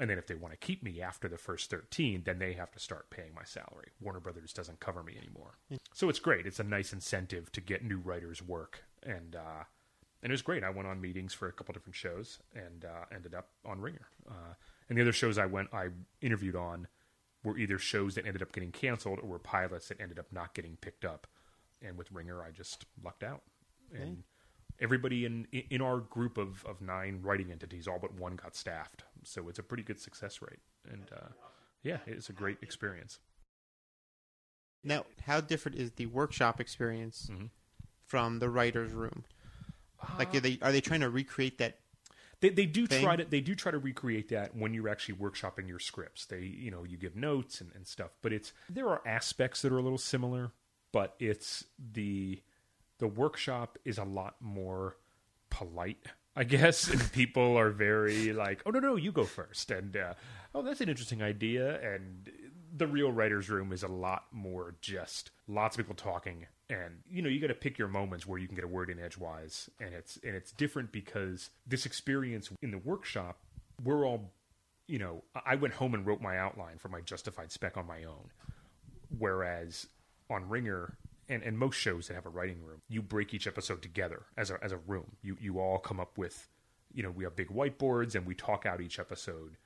[0.00, 2.70] And then if they want to keep me after the first 13, then they have
[2.72, 3.92] to start paying my salary.
[4.00, 5.58] Warner Brothers doesn't cover me anymore.
[5.92, 6.46] So it's great.
[6.46, 8.84] It's a nice incentive to get new writers work.
[9.02, 9.64] And, uh,
[10.22, 10.64] and it was great.
[10.64, 14.08] I went on meetings for a couple different shows and uh, ended up on Ringer.
[14.28, 14.54] Uh,
[14.88, 15.88] and the other shows I went, I
[16.20, 16.88] interviewed on
[17.44, 20.54] were either shows that ended up getting canceled or were pilots that ended up not
[20.54, 21.26] getting picked up.
[21.82, 23.42] And with Ringer, I just lucked out.
[24.02, 24.22] And
[24.80, 29.04] everybody in in our group of, of nine writing entities, all but one got staffed.
[29.24, 30.60] So it's a pretty good success rate.
[30.90, 31.28] And uh,
[31.82, 33.18] yeah, it's a great experience.
[34.82, 37.50] Now, how different is the workshop experience Mhm.
[38.04, 39.24] from the writer's room?
[40.18, 41.78] Like, are they are they trying to recreate that?
[42.40, 43.02] They, they do thing.
[43.02, 46.26] try to they do try to recreate that when you're actually workshopping your scripts.
[46.26, 49.72] They you know you give notes and, and stuff, but it's there are aspects that
[49.72, 50.52] are a little similar,
[50.92, 52.42] but it's the
[52.98, 54.96] the workshop is a lot more
[55.48, 56.06] polite,
[56.36, 60.14] I guess, people are very like, oh no no you go first, and uh,
[60.54, 62.28] oh that's an interesting idea, and
[62.76, 67.22] the real writers' room is a lot more just lots of people talking, and you
[67.22, 69.70] know you got to pick your moments where you can get a word in edgewise,
[69.80, 73.38] and it's and it's different because this experience in the workshop,
[73.84, 74.32] we're all,
[74.88, 78.04] you know, I went home and wrote my outline for my justified spec on my
[78.04, 78.30] own,
[79.18, 79.86] whereas
[80.28, 80.96] on Ringer.
[81.28, 84.50] And, and most shows that have a writing room, you break each episode together as
[84.50, 85.16] a as a room.
[85.22, 86.48] You you all come up with,
[86.92, 89.56] you know, we have big whiteboards and we talk out each episode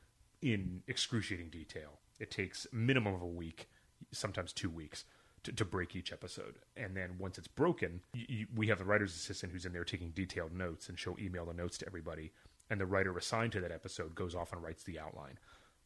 [0.41, 1.99] in excruciating detail.
[2.21, 3.69] It takes minimum of a week,
[4.13, 5.05] sometimes two weeks,
[5.45, 6.57] to, to break each episode.
[6.77, 9.85] And then once it's broken, you, you, we have the writer's assistant who's in there
[9.85, 12.33] taking detailed notes, and she'll email the notes to everybody.
[12.71, 15.39] And the writer assigned to that episode goes off and writes the outline.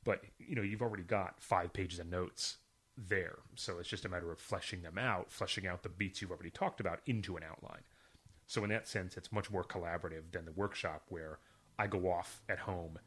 [0.05, 2.59] But you know, you've already got five pages of notes
[2.97, 6.31] there, so it's just a matter of fleshing them out, fleshing out the beats you've
[6.31, 7.83] already talked about into an outline.
[8.47, 11.39] So in that sense, it's much more collaborative than the workshop where
[11.79, 12.99] I go off at home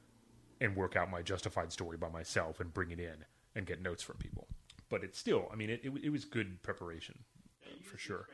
[0.60, 3.26] and work out my justified story by myself and bring it in
[3.56, 4.48] and get notes from people.
[4.90, 7.20] But it's still, I mean, it, it, it was good preparation
[7.84, 8.28] for sure.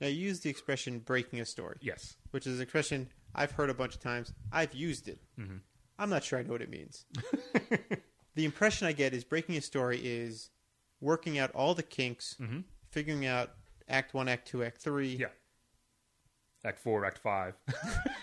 [0.00, 2.16] Now, you use the expression breaking a story, Yes.
[2.32, 4.32] which is an expression I've heard a bunch of times.
[4.50, 5.20] I've used it.
[5.38, 5.56] Mm-hmm.
[5.98, 7.04] I'm not sure I know what it means.
[8.34, 10.50] the impression I get is breaking a story is
[11.00, 12.64] working out all the kinks, Mhm.
[12.90, 13.54] figuring out
[13.88, 15.16] Act 1, Act 2, Act 3.
[15.16, 15.26] Yeah.
[16.64, 17.54] Act four, Act five.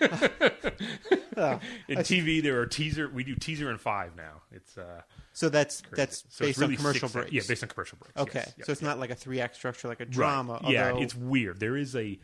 [1.36, 3.08] Oh, In TV, there are teaser.
[3.08, 4.42] We do teaser and five now.
[4.50, 5.02] It's uh,
[5.32, 5.94] so that's crazy.
[5.96, 7.32] that's So based really on commercial six- breaks.
[7.32, 8.16] Yeah, based on commercial breaks.
[8.20, 8.88] Okay, yes, yes, so it's yeah.
[8.88, 10.10] not like a three act structure like a Right.
[10.12, 10.60] drama.
[10.64, 11.60] Yeah, although- it's weird.
[11.60, 12.18] There is a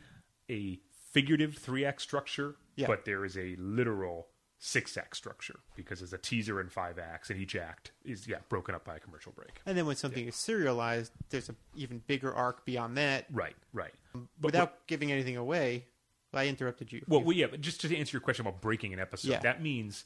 [0.50, 0.80] a
[1.12, 2.88] figurative three act structure, Yeah.
[2.88, 4.28] but there is a literal
[4.58, 8.38] six act structure because there's a teaser and five acts, and each act is yeah
[8.48, 9.60] broken up by a commercial break.
[9.66, 13.26] And then when something is serialized, there's an even bigger arc beyond that.
[13.30, 13.92] Right, right.
[14.14, 15.84] Um, but Without giving anything away,
[16.32, 17.02] I interrupted you.
[17.08, 19.40] Well, well, yeah, but just to answer your question about breaking an episode, Yeah.
[19.40, 20.04] that means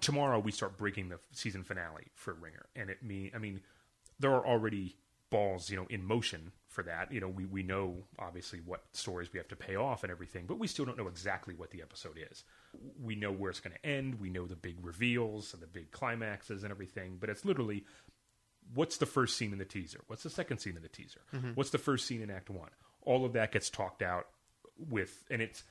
[0.00, 3.60] tomorrow we start breaking the season finale for Ringer, and it mean I mean
[4.18, 4.96] there are already
[5.30, 7.12] balls you know in motion for that.
[7.12, 10.46] You know, we we know obviously what stories we have to pay off and everything,
[10.46, 12.44] but we still don't know exactly what the episode is.
[13.00, 14.20] We know where it's going to end.
[14.20, 17.84] We know the big reveals and the big climaxes and everything, but it's literally
[18.74, 20.00] what's the first scene in the teaser?
[20.06, 21.20] What's the second scene in the teaser?
[21.34, 21.50] Mm-hmm.
[21.50, 22.70] What's the first scene in Act One?
[23.02, 24.26] All of that gets talked out
[24.78, 25.64] with, and it's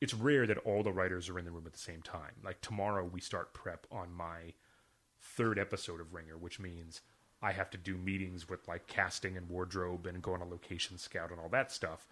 [0.00, 2.32] it's rare that all the writers are in the room at the same time.
[2.44, 4.54] Like tomorrow, we start prep on my
[5.20, 7.00] third episode of Ringer, which means
[7.42, 10.98] I have to do meetings with like casting and wardrobe and go on a location
[10.98, 12.06] scout and all that stuff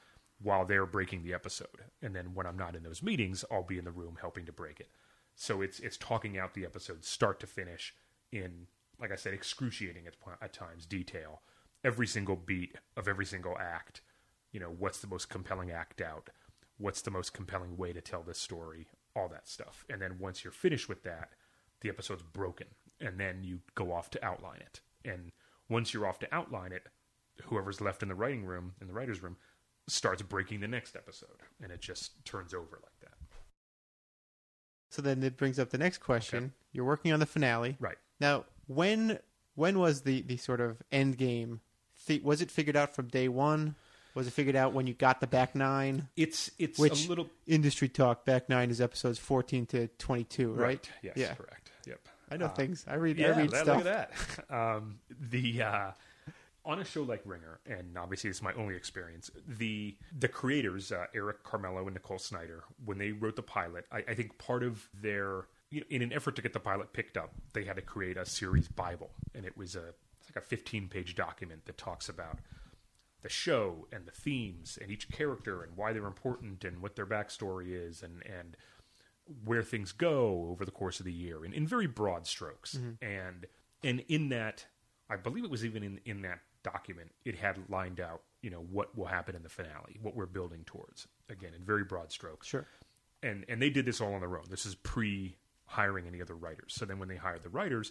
[0.44, 1.82] while they're breaking the episode.
[2.02, 4.52] And then when I'm not in those meetings, I'll be in the room helping to
[4.52, 4.90] break it.
[5.34, 7.94] So it's it's talking out the episode start to finish
[8.30, 8.68] in
[9.00, 11.42] like I said excruciating at, at times detail.
[11.82, 14.00] Every single beat of every single act.
[14.52, 16.30] You know, what's the most compelling act out?
[16.78, 18.86] What's the most compelling way to tell this story?
[19.16, 19.84] All that stuff.
[19.90, 21.30] And then once you're finished with that,
[21.80, 22.68] the episode's broken
[23.00, 25.32] and then you go off to outline it and
[25.68, 26.86] once you're off to outline it
[27.44, 29.36] whoever's left in the writing room in the writer's room
[29.86, 33.10] starts breaking the next episode and it just turns over like that
[34.90, 36.52] so then it brings up the next question.
[36.72, 37.76] You're working on the finale.
[37.80, 39.18] right Now, when
[39.56, 41.60] when was the, the sort of end game?
[41.94, 43.74] Fi- was it figured out from day one?
[44.14, 46.08] Was it figured out when you got the back nine?
[46.16, 50.52] it's it's Which a little industry talk back nine is episodes fourteen to twenty two,
[50.52, 50.88] right?
[51.02, 51.34] yes Yeah.
[51.34, 52.84] correct yep I know Uh, things.
[52.88, 53.18] I read.
[53.18, 53.76] yeah, I read that- stuff.
[53.84, 54.10] look at
[54.48, 54.50] that.
[54.76, 55.90] Um, the uh,
[56.64, 59.30] on a show like Ringer, and obviously it's my only experience.
[59.46, 64.04] The the creators, uh, Eric Charmelo and Nicole Snyder, when they wrote the pilot, I,
[64.08, 67.16] I think part of their you know, in an effort to get the pilot picked
[67.16, 70.46] up, they had to create a series bible, and it was a it's like a
[70.46, 72.38] 15 page document that talks about
[73.22, 77.06] the show and the themes and each character and why they're important and what their
[77.06, 78.56] backstory is and and
[79.44, 83.46] where things go over the course of the year in, in very broad strokes and
[83.82, 84.66] and in that
[85.08, 88.64] i believe it was even in in that document it had lined out you know
[88.72, 92.48] what will happen in the finale what we're building towards again in very broad strokes
[92.48, 92.66] Sure.
[93.22, 94.44] and and they did this all on their own.
[94.50, 95.36] This is pre
[95.66, 96.74] hiring any other writers.
[96.74, 97.90] So then when they hired the writers,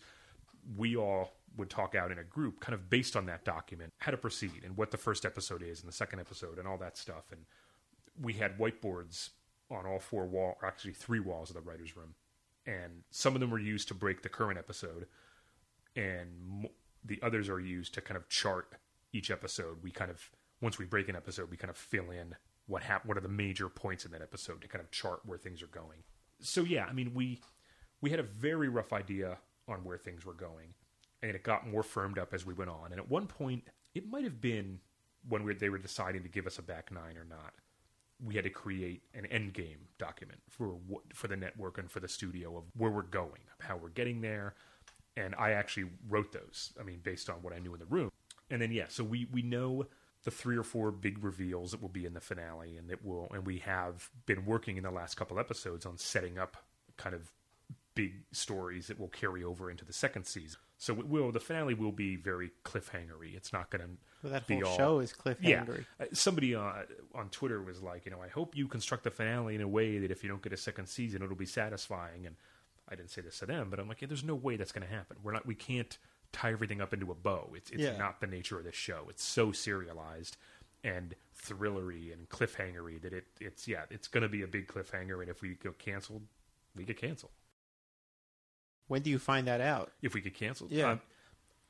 [0.77, 4.11] we all would talk out in a group, kind of based on that document, how
[4.11, 6.97] to proceed and what the first episode is and the second episode and all that
[6.97, 7.31] stuff.
[7.31, 7.41] And
[8.21, 9.29] we had whiteboards
[9.71, 12.13] on all four wall, or actually three walls of the writers' room,
[12.67, 15.07] and some of them were used to break the current episode,
[15.95, 16.69] and
[17.03, 18.73] the others are used to kind of chart
[19.11, 19.77] each episode.
[19.81, 20.29] We kind of
[20.61, 22.35] once we break an episode, we kind of fill in
[22.67, 25.37] what hap- what are the major points in that episode to kind of chart where
[25.37, 26.03] things are going.
[26.39, 27.41] So yeah, I mean we
[28.01, 29.37] we had a very rough idea
[29.67, 30.73] on where things were going,
[31.21, 32.91] and it got more firmed up as we went on.
[32.91, 33.63] And at one point,
[33.95, 34.79] it might have been
[35.27, 37.53] when we, they were deciding to give us a back nine or not.
[38.23, 41.99] We had to create an end game document for what, for the network and for
[41.99, 44.55] the studio of where we're going, how we're getting there,
[45.15, 46.73] and I actually wrote those.
[46.79, 48.11] I mean, based on what I knew in the room.
[48.49, 49.85] And then yeah, so we we know
[50.23, 53.27] the three or four big reveals that will be in the finale, and that will
[53.33, 56.57] and we have been working in the last couple episodes on setting up
[56.97, 57.31] kind of
[57.95, 60.59] big stories that will carry over into the second season.
[60.77, 63.35] So it will the finale will be very cliffhangery.
[63.35, 63.89] It's not going to
[64.23, 65.63] Well, that be whole all, show is yeah.
[65.63, 65.85] cliffhangery.
[65.99, 66.73] Uh, Somebody uh,
[67.15, 69.99] on Twitter was like, you know, I hope you construct the finale in a way
[69.99, 72.25] that if you don't get a second season, it'll be satisfying.
[72.25, 72.35] And
[72.93, 74.87] I didn't say this to them, but I'm like, yeah, there's no way that's going
[74.87, 75.17] to happen.
[75.23, 75.97] We're not, we can't
[76.31, 77.51] tie everything up into a bow.
[77.55, 77.97] It's it's Yeah.
[77.97, 79.05] not the nature of this show.
[79.09, 80.37] It's so serialized
[80.83, 85.21] and thrillery and cliffhangery that it it's yeah, it's going to be a big cliffhanger.
[85.21, 86.23] And if we go canceled,
[86.75, 87.31] we get canceled.
[88.87, 89.91] When do you find that out?
[90.01, 90.91] If we get canceled, Yeah.
[90.91, 91.01] Um,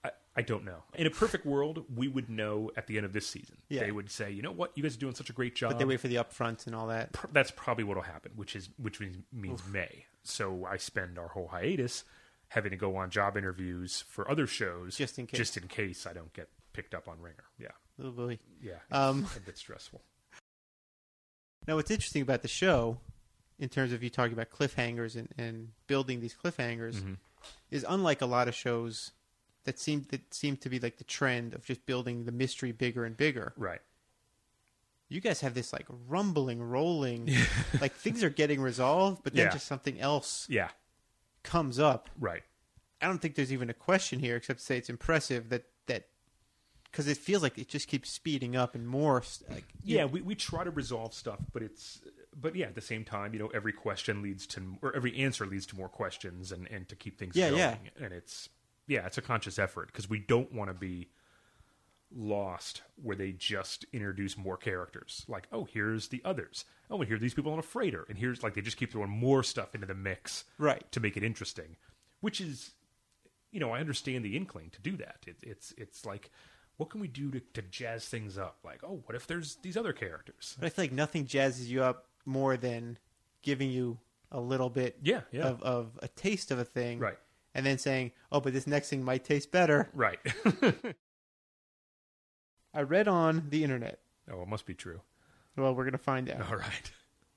[0.05, 0.83] I, I don't know.
[0.95, 3.57] In a perfect world, we would know at the end of this season.
[3.69, 3.81] Yeah.
[3.83, 5.71] They would say, you know what, you guys are doing such a great job.
[5.71, 7.13] But they wait for the upfront and all that.
[7.13, 10.05] pr- that's probably what'll happen, which is which means, means May.
[10.23, 12.03] So I spend our whole hiatus
[12.49, 15.37] having to go on job interviews for other shows, Just in case.
[15.37, 17.43] just in case I don't get picked up on Ringer.
[17.59, 17.71] Yeah,
[18.01, 18.39] Oh, boy.
[18.61, 20.01] yeah, Um, a bit stressful.
[21.67, 22.99] Now, what's interesting about the show,
[23.57, 27.17] in terms of you talking about cliffhangers and, and building these cliffhangers, Mhm.
[27.71, 29.11] is unlike a lot of shows
[29.63, 33.05] that seem that seem to be like the trend of just building the mystery bigger
[33.05, 33.53] and bigger.
[33.55, 33.81] Right.
[35.13, 37.29] You guys have this like rumbling, rolling,
[37.81, 39.51] like things are getting resolved, but then Yeah.
[39.51, 40.69] just something else Yeah.
[41.43, 42.09] comes up.
[42.19, 42.43] Right.
[43.01, 46.07] I don't think there's even a question here, except to say it's impressive that that
[46.85, 49.23] because it feels like it just keeps speeding up and more.
[49.49, 52.01] Like Yeah, we, we try to resolve stuff, but it's
[52.35, 55.45] but yeah, at the same time, you know, every question leads to or every answer
[55.45, 57.59] leads to more questions and and to keep things Yeah, going.
[57.59, 57.75] yeah.
[58.05, 58.49] And it's
[58.87, 61.09] yeah, it's a conscious effort because we don't want to be
[62.15, 65.25] lost where they just introduce more characters.
[65.27, 66.65] Like, oh, here's the others.
[66.89, 68.91] Oh, and here are these people on a freighter, and here's like they just keep
[68.91, 70.89] throwing more stuff into the mix, Right.
[70.91, 71.75] to make it interesting.
[72.21, 72.71] Which is,
[73.51, 75.17] you know, I understand the inkling to do that.
[75.27, 76.29] It, it's it's like,
[76.77, 78.57] what can we do to, to jazz things up?
[78.63, 80.55] Like, oh, what if there's these other characters?
[80.59, 82.97] But I feel like nothing jazzes you up more than
[83.41, 83.97] giving you
[84.31, 85.47] a little bit Yeah, yeah.
[85.47, 86.99] of, of a taste of a thing.
[86.99, 87.17] Right.
[87.55, 89.89] And then saying, oh, but this next thing might taste better.
[89.93, 90.17] Right.
[92.73, 93.99] I read on the internet.
[94.31, 95.01] oh, it must be true.
[95.55, 96.91] Well, we're going to find out All right.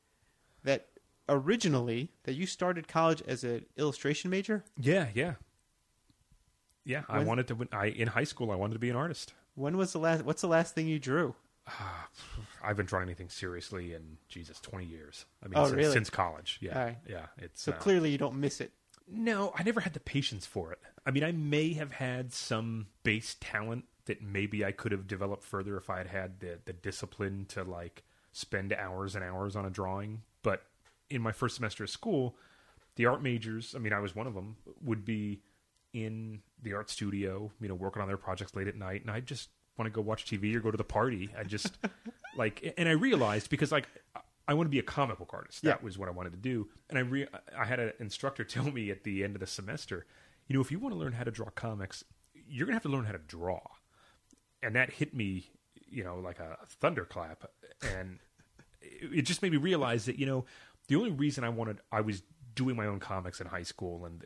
[0.65, 0.87] that
[1.29, 4.65] originally that you started college as an illustration major.
[4.81, 5.35] Yeah, yeah.
[6.85, 7.69] Yeah, I wanted to.
[7.73, 9.35] I in high school, I wanted to be an artist.
[9.57, 10.25] When was the last?
[10.25, 11.35] What's the last thing you drew?
[12.63, 15.25] I've been drawing anything seriously in Jesus, twenty years.
[15.45, 15.93] I mean, Oh, since, really?
[15.93, 16.59] since college.
[16.63, 16.99] Yeah, right.
[17.09, 17.27] yeah.
[17.39, 18.71] It's So uh, clearly you don't miss it.
[19.09, 20.79] No, I never had the patience for it.
[21.05, 25.45] I mean, I may have had some base talent that maybe I could have developed
[25.45, 28.03] further if I had had the the discipline to like
[28.33, 30.23] spend hours and hours on a drawing.
[30.43, 30.63] But
[31.11, 32.37] in my first semester of school,
[32.97, 35.41] the art majors, I mean, I was one of them, would be
[35.93, 39.21] in the art studio, you know, working on their projects late at night, and I
[39.21, 39.49] just
[39.79, 41.31] want to go watch TV or go to the party.
[41.39, 41.79] I just
[42.37, 43.89] like, and I realized because like
[44.49, 45.63] I want to be a comic book artist.
[45.63, 45.85] That Yeah.
[45.85, 48.91] was what I wanted to do, and I re- I had an instructor tell me
[48.91, 50.07] at the end of the semester,
[50.47, 52.05] you know, if you want to learn how to draw comics,
[52.49, 53.61] you're gonna have to learn how to draw,
[54.63, 55.51] and that hit me,
[55.89, 57.45] you know, like a thunderclap,
[57.97, 58.19] and
[58.83, 60.45] it it just made me realize that you know
[60.89, 62.23] the only reason I wanted I was
[62.55, 64.25] doing my own comics in high school and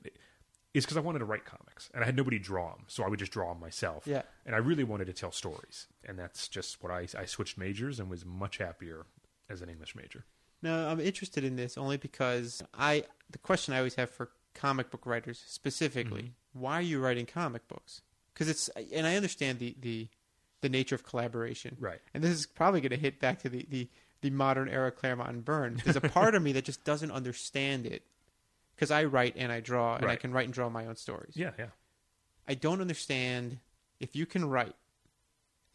[0.73, 3.09] is because I wanted to write comics and I had nobody draw them, so I
[3.09, 4.05] would just draw them myself.
[4.07, 4.23] Yeah.
[4.47, 7.99] and I really wanted to tell stories, and that's just what I I switched majors
[8.01, 9.07] and was much happier
[9.49, 10.25] as an English major.
[10.63, 14.91] No, I'm interested in this only because I the question I always have for comic
[14.91, 16.61] book writers specifically, Mm-hmm.
[16.61, 18.03] why are you writing comic books?
[18.35, 20.09] Because it's and I understand the the
[20.61, 21.77] the nature of collaboration.
[21.81, 22.01] Right.
[22.15, 23.89] And this is probably going to hit back to the the
[24.23, 25.81] the modern era Claremont and Byrne.
[25.85, 28.03] There's a part of me that just doesn't understand it
[28.77, 31.33] because I write and I draw and I can write and draw my own stories.
[31.37, 31.67] Yeah, yeah,
[32.47, 33.59] I don't understand
[33.99, 34.75] if you can write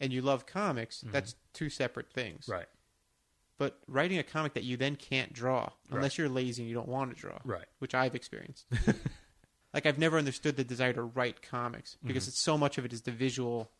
[0.00, 2.42] and you love comics, that's two separate things.
[2.44, 2.52] Mm-hmm.
[2.52, 2.66] right,
[3.58, 6.88] But writing a comic that you then can't draw unless you're lazy and you don't
[6.88, 7.64] want to draw, right.
[7.78, 8.66] which I've experienced.
[9.74, 12.28] like I've never understood the desire to write comics because Mm-hmm.
[12.30, 13.70] it's so much of it is the visual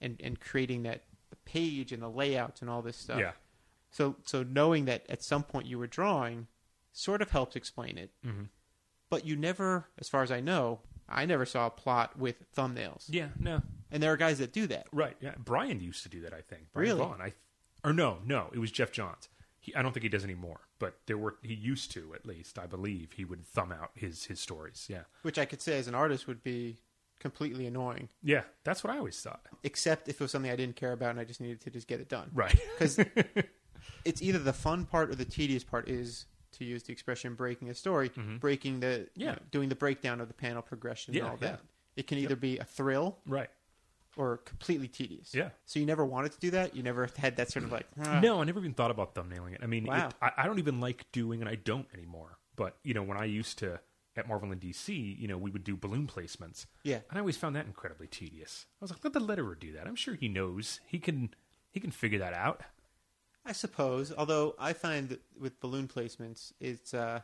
[0.00, 3.18] and and creating that the page and the layouts and all this stuff.
[3.20, 3.32] Yeah,
[3.90, 6.46] So so knowing that at some point you were drawing
[6.92, 8.10] sort of helps explain it.
[8.24, 8.44] hmm
[9.10, 13.04] But you never, as far as I know, I never saw a plot with thumbnails.
[13.08, 14.86] yeah, no, And there are guys that do that.
[14.92, 15.16] right.
[15.20, 16.32] Yeah, Brian used to do that.
[16.32, 16.68] I think.
[16.72, 16.98] Brian Really?
[17.00, 17.32] Vaughan, I
[17.84, 19.28] or no, no, it was Geoff Johns.
[19.60, 22.58] He, I don't think he does anymore, but there were he used to at least.
[22.58, 24.86] I believe he would thumb out his his stories.
[24.88, 26.78] Yeah, Which I could say as an artist would be
[27.18, 28.08] completely annoying.
[28.22, 29.40] yeah, that's what I always thought.
[29.62, 31.86] Except if it was something I didn't care about and I just needed to just
[31.88, 32.30] get it done.
[32.34, 32.58] Right.
[32.78, 32.98] Because
[34.04, 37.68] it's either the fun part or the tedious part is to use the expression breaking
[37.70, 38.10] a story,
[38.40, 39.20] breaking the Mm-hmm.
[39.20, 39.26] Yeah.
[39.26, 41.48] you know, doing the breakdown of the panel progression Yeah, and all yeah.
[41.52, 41.60] that.
[41.96, 43.48] It can either be a thrill right.
[44.16, 45.34] or completely tedious.
[45.34, 45.50] Yeah.
[45.64, 46.76] So you never wanted to do that.
[46.76, 49.54] You never had that sort of like "Ah." No, I never even thought about thumbnailing
[49.54, 49.60] it.
[49.62, 50.08] I mean, Wow.
[50.08, 52.38] it, I, I don't even like doing, and I don't anymore.
[52.54, 53.80] But you know, when I used to
[54.18, 56.66] at Marvel and DC, you know, we would do balloon placements.
[56.82, 57.00] Yeah.
[57.10, 58.66] and I always found that incredibly tedious.
[58.80, 59.86] I was like, let the letterer do that.
[59.86, 60.80] I'm sure he knows.
[60.86, 61.30] He can.
[61.70, 62.62] He can figure that out.
[63.44, 64.12] I suppose.
[64.16, 67.20] Although I find that with balloon placements, it's uh,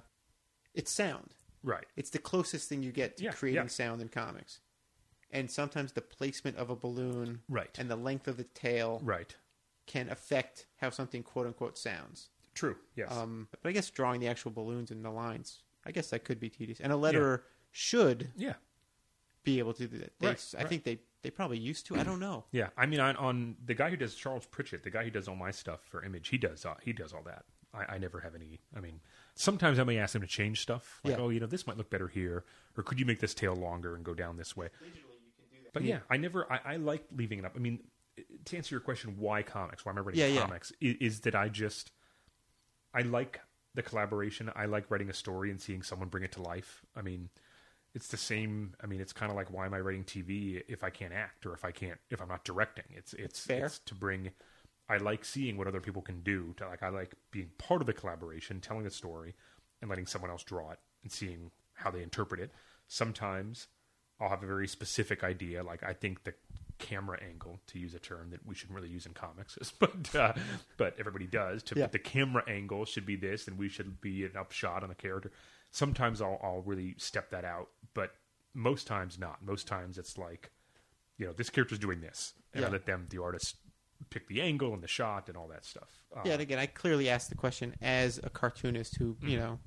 [0.75, 1.35] it's sound.
[1.65, 1.87] Right.
[1.97, 3.69] It's the closest thing you get to Yeah, creating yeah.
[3.69, 4.61] sound in comics.
[5.31, 7.75] And sometimes the placement of a balloon Right.
[7.79, 9.35] and the length of the tail Right.
[9.87, 12.29] can affect how something quote unquote sounds.
[12.55, 12.77] True.
[12.97, 13.11] Yes.
[13.17, 16.39] Um, but I guess drawing the actual balloons and the lines, I guess that could
[16.41, 16.81] be tedious.
[16.81, 18.55] And a letterer should yeah.
[19.45, 20.13] be able to do that.
[20.19, 20.69] They, Right, I right.
[20.69, 21.97] think they, they probably used to.
[21.97, 22.45] I don't know.
[22.53, 22.69] Yeah.
[22.77, 25.37] I mean, on, on the guy who does Charles Pritchett, the guy who does all
[25.37, 26.65] my stuff for Image, he does.
[26.65, 27.45] Uh, he does all that.
[27.75, 28.61] I, I never have any.
[28.77, 29.01] I mean,
[29.35, 31.01] sometimes I may ask him to change stuff.
[31.05, 31.23] Like, Yeah.
[31.25, 32.45] oh, you know, this might look better here,
[32.77, 34.69] or could you make this tail longer and go down this way?
[35.73, 36.53] But yeah, I never.
[36.53, 37.53] I, I like leaving it up.
[37.57, 37.79] I mean,
[38.45, 39.87] to answer your question, why comics?
[39.87, 40.41] Why am I writing Yeah, yeah.
[40.43, 40.71] comics?
[40.83, 41.93] Is, is that I just
[42.93, 43.41] I like
[43.75, 44.51] the collaboration.
[44.55, 46.83] I like writing a story and seeing someone bring it to life.
[46.97, 47.31] I mean,
[47.95, 48.75] it's the same.
[48.83, 51.47] I mean, it's kind of like why am I writing TV if I can't act
[51.47, 52.85] or if I can't if I'm not directing?
[52.91, 53.67] It's it's Fair.
[53.67, 54.31] it's to bring.
[54.89, 56.55] I like seeing what other people can do.
[56.59, 59.35] To like, I like being part of the collaboration, telling a story,
[59.81, 62.51] and letting someone else draw it and seeing how they interpret it.
[62.89, 63.69] Sometimes
[64.21, 65.63] I'll have a very specific idea.
[65.63, 66.35] Like I think the
[66.83, 70.33] camera angle, to use a term that we shouldn't really use in comics, but uh,
[70.77, 71.63] but everybody does.
[71.65, 71.87] To Yeah.
[71.87, 75.31] the camera angle should be this, and we should be an upshot on a character.
[75.71, 78.11] Sometimes I'll I'll really step that out, but
[78.55, 79.43] most times not.
[79.43, 80.51] Most times it's like,
[81.19, 83.57] you know, this character's doing this, and I let them, the artist,
[84.11, 85.89] pick the angle and the shot and all that stuff.
[86.15, 89.29] Uh, Yeah, and again, I clearly asked the question as a cartoonist who, Mm-hmm.
[89.29, 89.59] you know,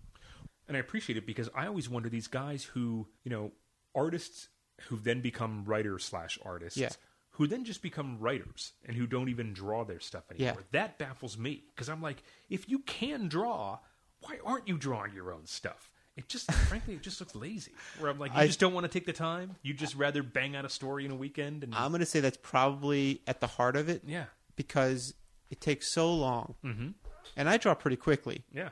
[0.67, 3.51] and I appreciate it because I always wonder these guys who you know
[3.95, 4.49] artists
[4.89, 6.89] who then become writers slash artists Yeah.
[7.37, 10.55] Who then just become writers and who don't even draw their stuff anymore.
[10.57, 10.63] Yeah.
[10.71, 13.79] That baffles me because I'm like, if you can draw,
[14.21, 15.89] why aren't you drawing your own stuff?
[16.17, 17.73] It just, frankly, it just looks lazy.
[17.99, 19.55] Where I'm like, you I- just don't want to take the time.
[19.63, 22.21] You just rather bang out a story in a weekend and I'm going to say
[22.21, 24.25] that's probably at the heart of it yeah,
[24.55, 25.13] because
[25.49, 26.55] it takes so long.
[26.63, 26.87] mm-hmm.
[27.35, 28.69] And I draw pretty quickly, yeah,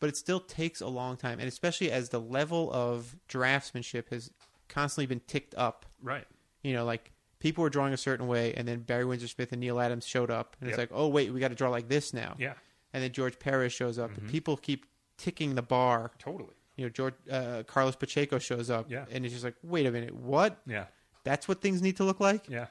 [0.00, 1.38] but it still takes a long time.
[1.38, 4.30] And especially as the level of draftsmanship has
[4.68, 5.86] constantly been ticked up.
[6.02, 6.26] right,
[6.62, 9.60] You know, like people were drawing a certain way, and then Barry Windsor Smith and
[9.60, 10.56] Neal Adams showed up.
[10.60, 10.90] And it's Yep.
[10.90, 12.34] like, oh, wait, we got to draw like this now.
[12.38, 12.54] yeah,
[12.92, 14.10] And then George Perez shows up.
[14.10, 14.20] Mm-hmm.
[14.22, 14.86] And people keep
[15.18, 16.12] ticking the bar.
[16.18, 18.90] totally, You know, George uh, Carlos Pacheco shows up.
[18.90, 19.04] Yeah.
[19.10, 20.58] And it's just like, wait a minute, what?
[20.66, 20.86] yeah,
[21.24, 22.48] That's what things need to look like?
[22.48, 22.66] yeah,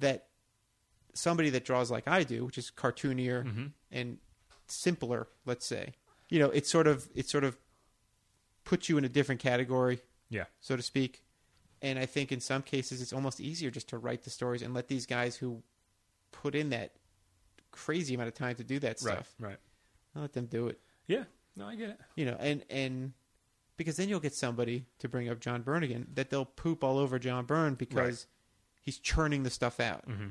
[0.00, 0.26] that
[1.14, 3.66] somebody that draws like I do, which is cartoonier Mm-hmm.
[3.90, 4.18] and
[4.66, 5.94] simpler, let's say,
[6.28, 7.56] you know, it sort of it sort of
[8.64, 11.22] puts you in a different category, yeah, so to speak.
[11.82, 14.74] And I think in some cases it's almost easier just to write the stories and
[14.74, 15.62] let these guys who
[16.32, 16.92] put in that
[17.70, 19.56] crazy amount of time to do that stuff, right,
[20.14, 20.78] I'll let them do it.
[21.06, 21.24] yeah.
[21.56, 22.00] No, I get it.
[22.16, 23.12] You know, and and
[23.76, 26.96] because then you'll get somebody to bring up John Byrne again that they'll poop all
[26.98, 28.26] over John Byrne because Right.
[28.82, 30.08] he's churning the stuff out.
[30.08, 30.28] Mm-hmm.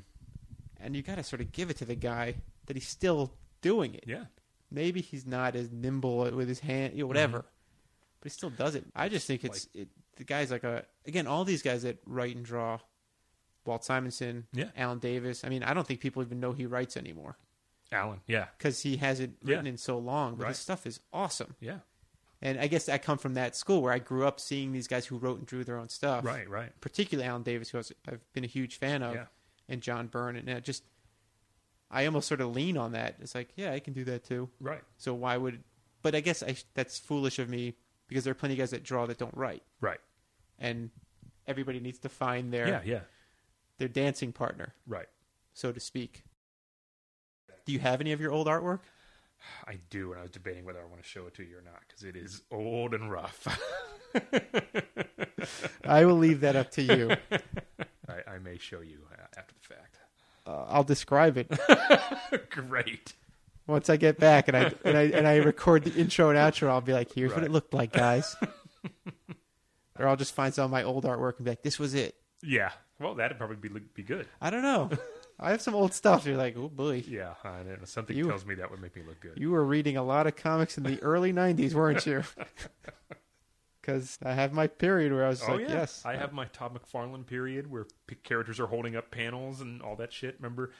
[0.79, 2.35] and you got to sort of give it to the guy
[2.67, 4.05] that he's still doing it.
[4.07, 4.25] Yeah,
[4.71, 7.39] Maybe he's not as nimble with his hand, you know, whatever,
[8.21, 8.85] but he still does it.
[8.95, 9.89] I just think it's it,
[10.19, 12.79] the guys like a again all these guys that write and draw,
[13.65, 14.69] Walt Simonson, Yeah.
[14.77, 15.43] Alan Davis.
[15.43, 17.37] I mean, I don't think people even know he writes anymore
[17.91, 18.21] Alan.
[18.27, 19.49] Yeah, because he hasn't Yeah.
[19.55, 20.35] written in so long.
[20.35, 20.49] But Right.
[20.49, 21.79] his stuff is awesome, yeah,
[22.41, 25.07] and I guess I come from that school where I grew up seeing these guys
[25.07, 26.23] who wrote and drew their own stuff.
[26.23, 26.79] right, right.
[26.81, 29.25] particularly Alan Davis, who I was, I've been a huge fan of, Yeah.
[29.67, 30.83] and John Byrne, and I just
[31.91, 33.15] I almost sort of lean on that.
[33.19, 34.51] It's like, yeah, I can do that too.
[34.59, 35.63] Right, So why would?
[36.03, 38.83] But I guess I, that's foolish of me because there are plenty of guys that
[38.83, 39.99] draw that don't write, right.
[40.59, 40.89] And
[41.47, 42.99] everybody needs to find their Yeah, yeah,
[43.79, 45.07] their dancing partner, right.
[45.53, 46.23] so to speak.
[47.65, 48.79] Do you have any of your old artwork?
[49.67, 51.61] I do, and I was debating whether I want to show it to you or
[51.61, 53.47] not because it is old and rough.
[55.85, 57.11] I will leave that up to you.
[58.09, 59.99] I, I may show you uh, after the fact.
[60.45, 61.49] Uh, I'll describe it
[62.49, 63.13] Great.
[63.67, 66.69] once I get back and I and I and I record the intro and outro.
[66.69, 68.35] I'll be like, "Here's what it looked like, guys."
[69.99, 72.15] Or I'll just find some of my old artwork and be like, "This was it."
[72.41, 72.71] Yeah.
[72.99, 74.25] Well, that'd probably be be good.
[74.41, 74.89] I don't know.
[75.39, 76.25] I have some old stuff.
[76.25, 77.77] You're like, oh boy, Yeah, I know.
[77.85, 79.37] Something You- tells me that would make me look good.
[79.37, 82.23] you were reading a lot of comics in the early '90s, weren't you?
[83.81, 86.45] Because I have my period where I was oh like, yeah, yes, I have my
[86.45, 87.87] Todd McFarlane period where
[88.23, 90.35] characters are holding up panels and all that shit.
[90.39, 90.71] Remember?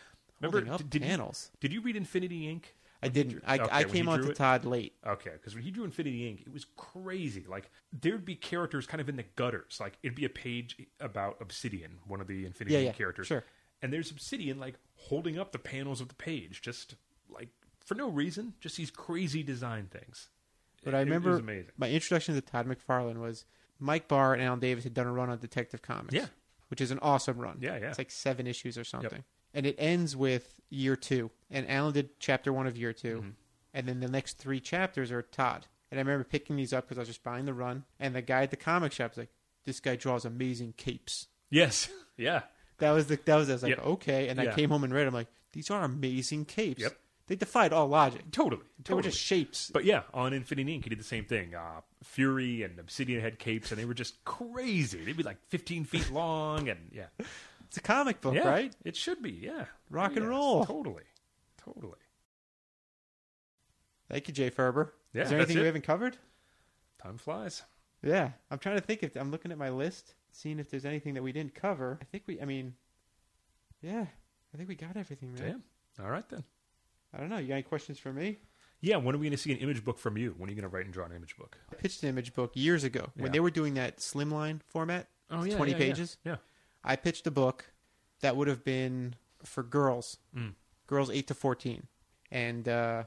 [0.42, 0.58] Remember?
[0.60, 1.50] holding up did, did panels.
[1.54, 2.64] You, did you read Infinity Inc?
[3.02, 3.42] I didn't.
[3.46, 4.36] I, Okay, I came on to it?
[4.36, 4.94] Todd late.
[5.08, 7.46] Okay, because when he drew Infinity Inc., it was crazy.
[7.48, 9.78] Like there'd be characters kind of in the gutters.
[9.80, 12.86] Like it'd be a page about Obsidian, one of the Infinity Yeah, Inc.
[12.86, 13.28] yeah, characters.
[13.28, 13.46] sure.
[13.82, 16.96] And there's Obsidian like holding up the panels of the page, just
[17.30, 17.50] like
[17.86, 20.28] for no reason, just these crazy design things.
[20.84, 21.72] But It- I it was remember amazing.
[21.78, 23.46] my introduction to Todd McFarlane was
[23.80, 26.14] Mike Barr and Alan Davis had done a run on Detective Comics.
[26.14, 26.28] Yeah.
[26.68, 27.58] Which is an awesome run.
[27.62, 27.88] Yeah, yeah.
[27.90, 29.24] It's like seven issues or something.
[29.54, 31.32] And it ends with year two.
[31.50, 33.30] And Alan did chapter one of year 2 Mm-hmm.
[33.74, 35.68] And then the next three chapters are Todd.
[35.92, 37.84] And I remember picking these up because I was just buying the run.
[38.00, 39.30] And the guy at the comic shop was like,
[39.66, 41.28] this guy draws amazing capes.
[41.52, 41.88] Yes,
[42.18, 42.42] yeah,
[42.80, 43.86] That was the that was I was like, Yep.
[43.86, 44.28] okay.
[44.30, 45.06] And I came home and read.
[45.08, 46.82] I'm like, these are amazing capes.
[46.82, 46.98] Yep.
[47.28, 48.32] They defied all logic.
[48.32, 49.70] totally, They were just shapes.
[49.72, 51.54] But yeah, on Infinity Inc., he did the same thing.
[51.54, 55.04] Uh, Fury and Obsidian had capes, and they were just crazy.
[55.06, 57.06] They'd be like 15 feet long, and yeah,
[57.70, 58.76] It's a comic book, yeah, right?
[58.84, 59.66] It should be, yeah.
[59.92, 60.66] Rock and Yes, roll.
[60.66, 61.04] Totally,
[61.64, 61.94] totally.
[64.10, 64.90] Thank you, Jay Faerber.
[65.14, 66.18] Yeah, Is there anything we haven't covered?
[67.02, 67.62] Time flies.
[68.02, 71.14] Yeah, I'm trying to think if I'm looking at my list, seeing if there's anything
[71.14, 72.00] that we didn't cover.
[72.02, 72.42] I think we.
[72.42, 72.74] I mean,
[73.82, 74.06] yeah,
[74.54, 75.62] I think we got everything, man.
[75.98, 76.04] Damn.
[76.06, 76.44] All right then.
[77.14, 77.38] I don't know.
[77.38, 78.40] You got any questions for me?
[78.82, 80.34] Yeah, when are we going to see an image book from you?
[80.38, 81.58] When are you going to write and draw an image book?
[81.72, 85.08] I pitched an image book years ago when they were doing that slimline format.
[85.30, 86.18] Oh, It's 20 pages.
[86.24, 86.38] Yeah.
[86.84, 87.72] I pitched a book
[88.22, 90.54] that would have been for girls, Mm.
[90.88, 91.88] girls 8 to 14.
[92.32, 93.04] And uh,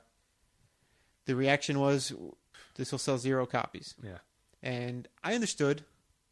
[1.27, 2.13] the reaction was
[2.75, 3.95] this will sell zero copies.
[4.03, 4.19] Yeah.
[4.63, 5.85] And I understood.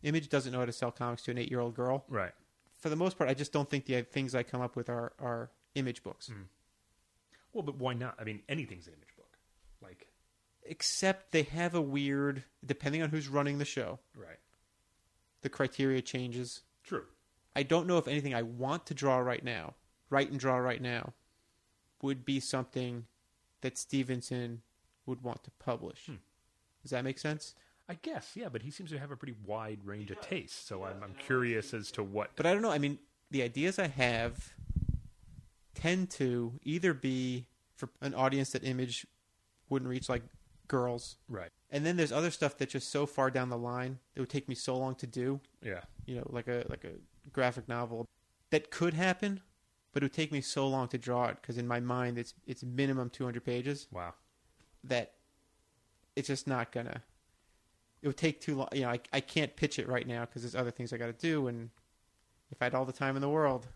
[0.02, 2.04] Image doesn't know how to sell comics to an eight year old girl.
[2.08, 2.32] Right.
[2.78, 5.12] For the most part, I just don't think the things I come up with are,
[5.18, 6.30] are image books.
[6.30, 6.44] Mm.
[7.52, 8.14] Well, but why not?
[8.18, 9.36] I mean, anything's an image book.
[9.82, 10.06] Like,
[10.62, 14.38] Except they have a weird, depending on who's running the show, right.
[15.42, 16.62] the criteria changes.
[16.84, 17.04] True.
[17.56, 19.74] I don't know if anything I want to draw right now,
[20.08, 21.12] write and draw right now,
[22.02, 23.06] would be something
[23.60, 24.62] that Stephenson
[25.06, 26.06] would want to publish.
[26.06, 26.14] Hmm.
[26.82, 27.54] Does that make sense?
[27.88, 30.84] I guess, yeah, but he seems to have a pretty wide range of tastes, so
[30.84, 32.30] I'm, I'm curious as to what.
[32.36, 32.70] But I don't know.
[32.70, 32.98] I mean,
[33.32, 34.52] the ideas I have
[35.74, 37.46] tend to either be
[37.76, 39.06] for an audience that image
[39.68, 40.22] wouldn't reach, like
[40.68, 41.50] girls, Right.
[41.70, 44.48] and then there's other stuff that's just so far down the line that would take
[44.48, 45.40] me so long to do.
[45.62, 45.80] Yeah.
[46.06, 46.92] You know, like a like a
[47.32, 48.06] graphic novel
[48.50, 49.40] that could happen,
[49.92, 52.34] but it would take me so long to draw it because in my mind it's
[52.46, 54.14] it's minimum 200 pages Wow.
[54.84, 55.14] that
[56.16, 57.02] it's just not gonna.
[58.02, 58.68] It would take too long.
[58.72, 61.06] You know, I I can't pitch it right now because there's other things I got
[61.06, 61.70] to do, and
[62.50, 63.68] if I had all the time in the world,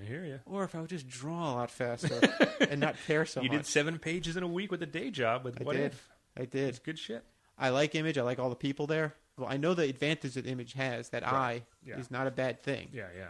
[0.00, 0.40] I hear you.
[0.46, 2.20] or if I would just draw a lot faster
[2.60, 3.58] and not care so you much.
[3.58, 5.92] did seven pages in a week with a day job with I what did.
[5.92, 6.08] if?
[6.36, 6.68] I did.
[6.68, 7.24] It's good shit.
[7.58, 8.16] I like Image.
[8.16, 9.14] I like all the people there.
[9.38, 11.08] Well, I know the advantage that Image has.
[11.10, 11.62] That Right.
[11.62, 11.98] I Yeah.
[11.98, 12.90] is not a bad thing.
[12.92, 13.28] Yeah, yeah.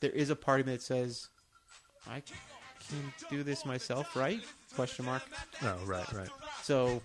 [0.00, 1.28] There is a part of me that says,
[2.06, 2.20] I
[2.88, 4.42] can do this myself, right?
[4.74, 5.22] Question mark.
[5.62, 6.28] Oh, right, right.
[6.62, 7.00] So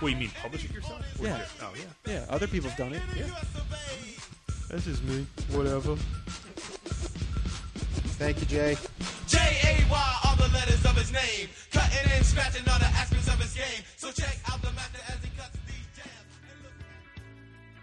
[0.00, 1.04] Well, you mean publish it yourself?
[1.20, 1.38] Or Yeah.
[1.38, 2.12] just- oh, yeah.
[2.12, 3.02] yeah, other people have done it.
[3.16, 3.28] Yeah.
[4.68, 5.26] That's just me.
[5.50, 5.96] Whatever.
[8.18, 8.76] Thank you, Jay.
[9.28, 13.28] J A Y all the letters of his name, cutting and scratching all the aspects
[13.28, 13.82] of his game.
[13.96, 14.51] So check out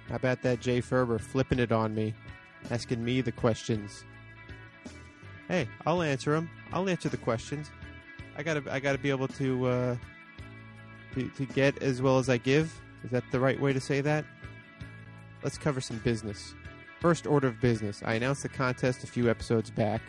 [0.10, 2.16] How about that Jay Faerber flipping it on me,
[2.72, 4.04] asking me the questions?
[5.48, 6.50] Hey, I'll answer them.
[6.74, 7.70] I'll answer the questions.
[8.36, 9.96] I gotta, I gotta be able to, uh,
[11.14, 12.74] to, to get as well as I give.
[13.04, 14.26] Is that the right way to say that?
[15.44, 16.56] Let's cover some business.
[17.00, 18.02] First order of business.
[18.04, 20.02] I announced the contest a few episodes back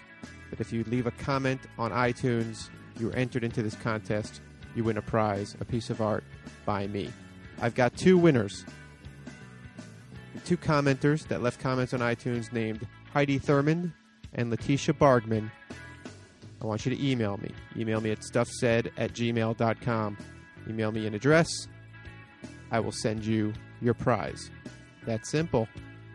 [0.48, 4.40] that if you leave a comment on iTunes, you are entered into this contest.
[4.74, 6.24] You win a prize, a piece of art
[6.64, 7.12] by me.
[7.60, 8.64] I've got two winners
[10.44, 13.92] two commenters that left comments on iTunes named Heidi Thurman
[14.34, 15.50] and Letitia Bargman.
[16.62, 17.50] I want you to email me.
[17.76, 20.18] Email me at stuffsaid at gmail.com.
[20.68, 21.48] Email me an address.
[22.70, 24.50] I will send you your prize.
[25.06, 25.68] That's simple.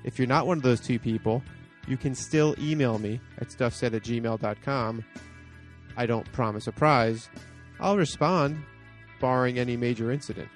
[0.04, 1.42] If you're not one of those two people,
[1.88, 5.04] you can still email me at stuffsaid at gmail.com.
[5.98, 7.30] I don't promise a prize.
[7.80, 8.64] I'll respond,
[9.20, 10.50] barring any major incident.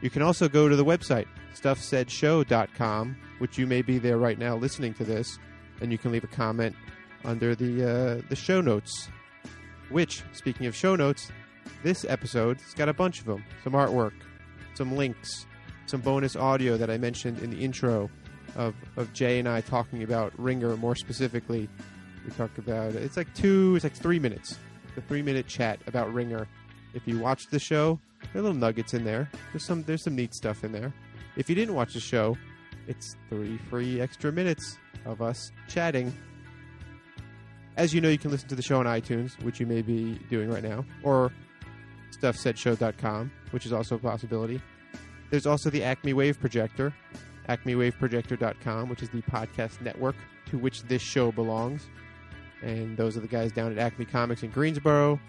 [0.00, 1.26] You can also go to the website,
[1.60, 5.38] stuffsaidshow.com, which you may be there right now listening to this,
[5.80, 6.74] and you can leave a comment
[7.24, 9.08] under the uh, the show notes.
[9.90, 11.30] Which, speaking of show notes,
[11.82, 13.44] this episode has got a bunch of them.
[13.64, 14.12] Some artwork,
[14.74, 15.46] some links,
[15.86, 18.10] some bonus audio that I mentioned in the intro
[18.56, 21.68] of, of Jay and I talking about Ringer more specifically.
[22.24, 24.58] We talk about it's like two, it's like three minutes.
[24.94, 26.46] The three minute chat about Ringer.
[26.94, 28.00] If you watched the show,
[28.32, 29.30] there are little nuggets in there.
[29.52, 30.92] There's some there's some neat stuff in there.
[31.38, 32.36] If you didn't watch the show,
[32.88, 34.76] it's three free extra minutes
[35.06, 36.12] of us chatting.
[37.76, 40.18] As you know, you can listen to the show on iTunes, which you may be
[40.28, 41.32] doing right now, or
[42.10, 44.60] stuffsaidshow.com, which is also a possibility.
[45.30, 46.92] There's also the Acme Wave Projector,
[47.48, 50.16] acmewaveprojector.com, which is the podcast network
[50.46, 51.86] to which this show belongs.
[52.62, 55.20] And those are the guys down at Acme Comics in Greensboro.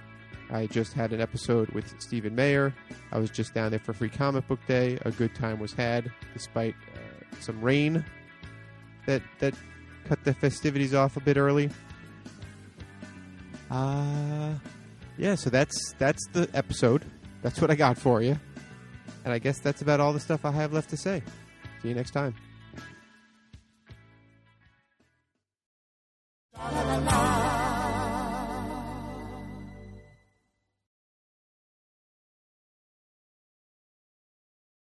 [0.51, 2.73] I just had an episode with Stephen Mayer.
[3.11, 4.97] I was just down there for Free Comic Book Day.
[5.03, 8.03] A good time was had, despite uh, some rain
[9.05, 9.53] that that
[10.05, 11.69] cut the festivities off a bit early.
[13.69, 14.53] Uh
[15.17, 15.35] yeah.
[15.35, 17.05] So that's that's the episode.
[17.41, 18.39] That's what I got for you.
[19.23, 21.21] And I guess that's about all the stuff I have left to say.
[21.81, 22.33] See you next time.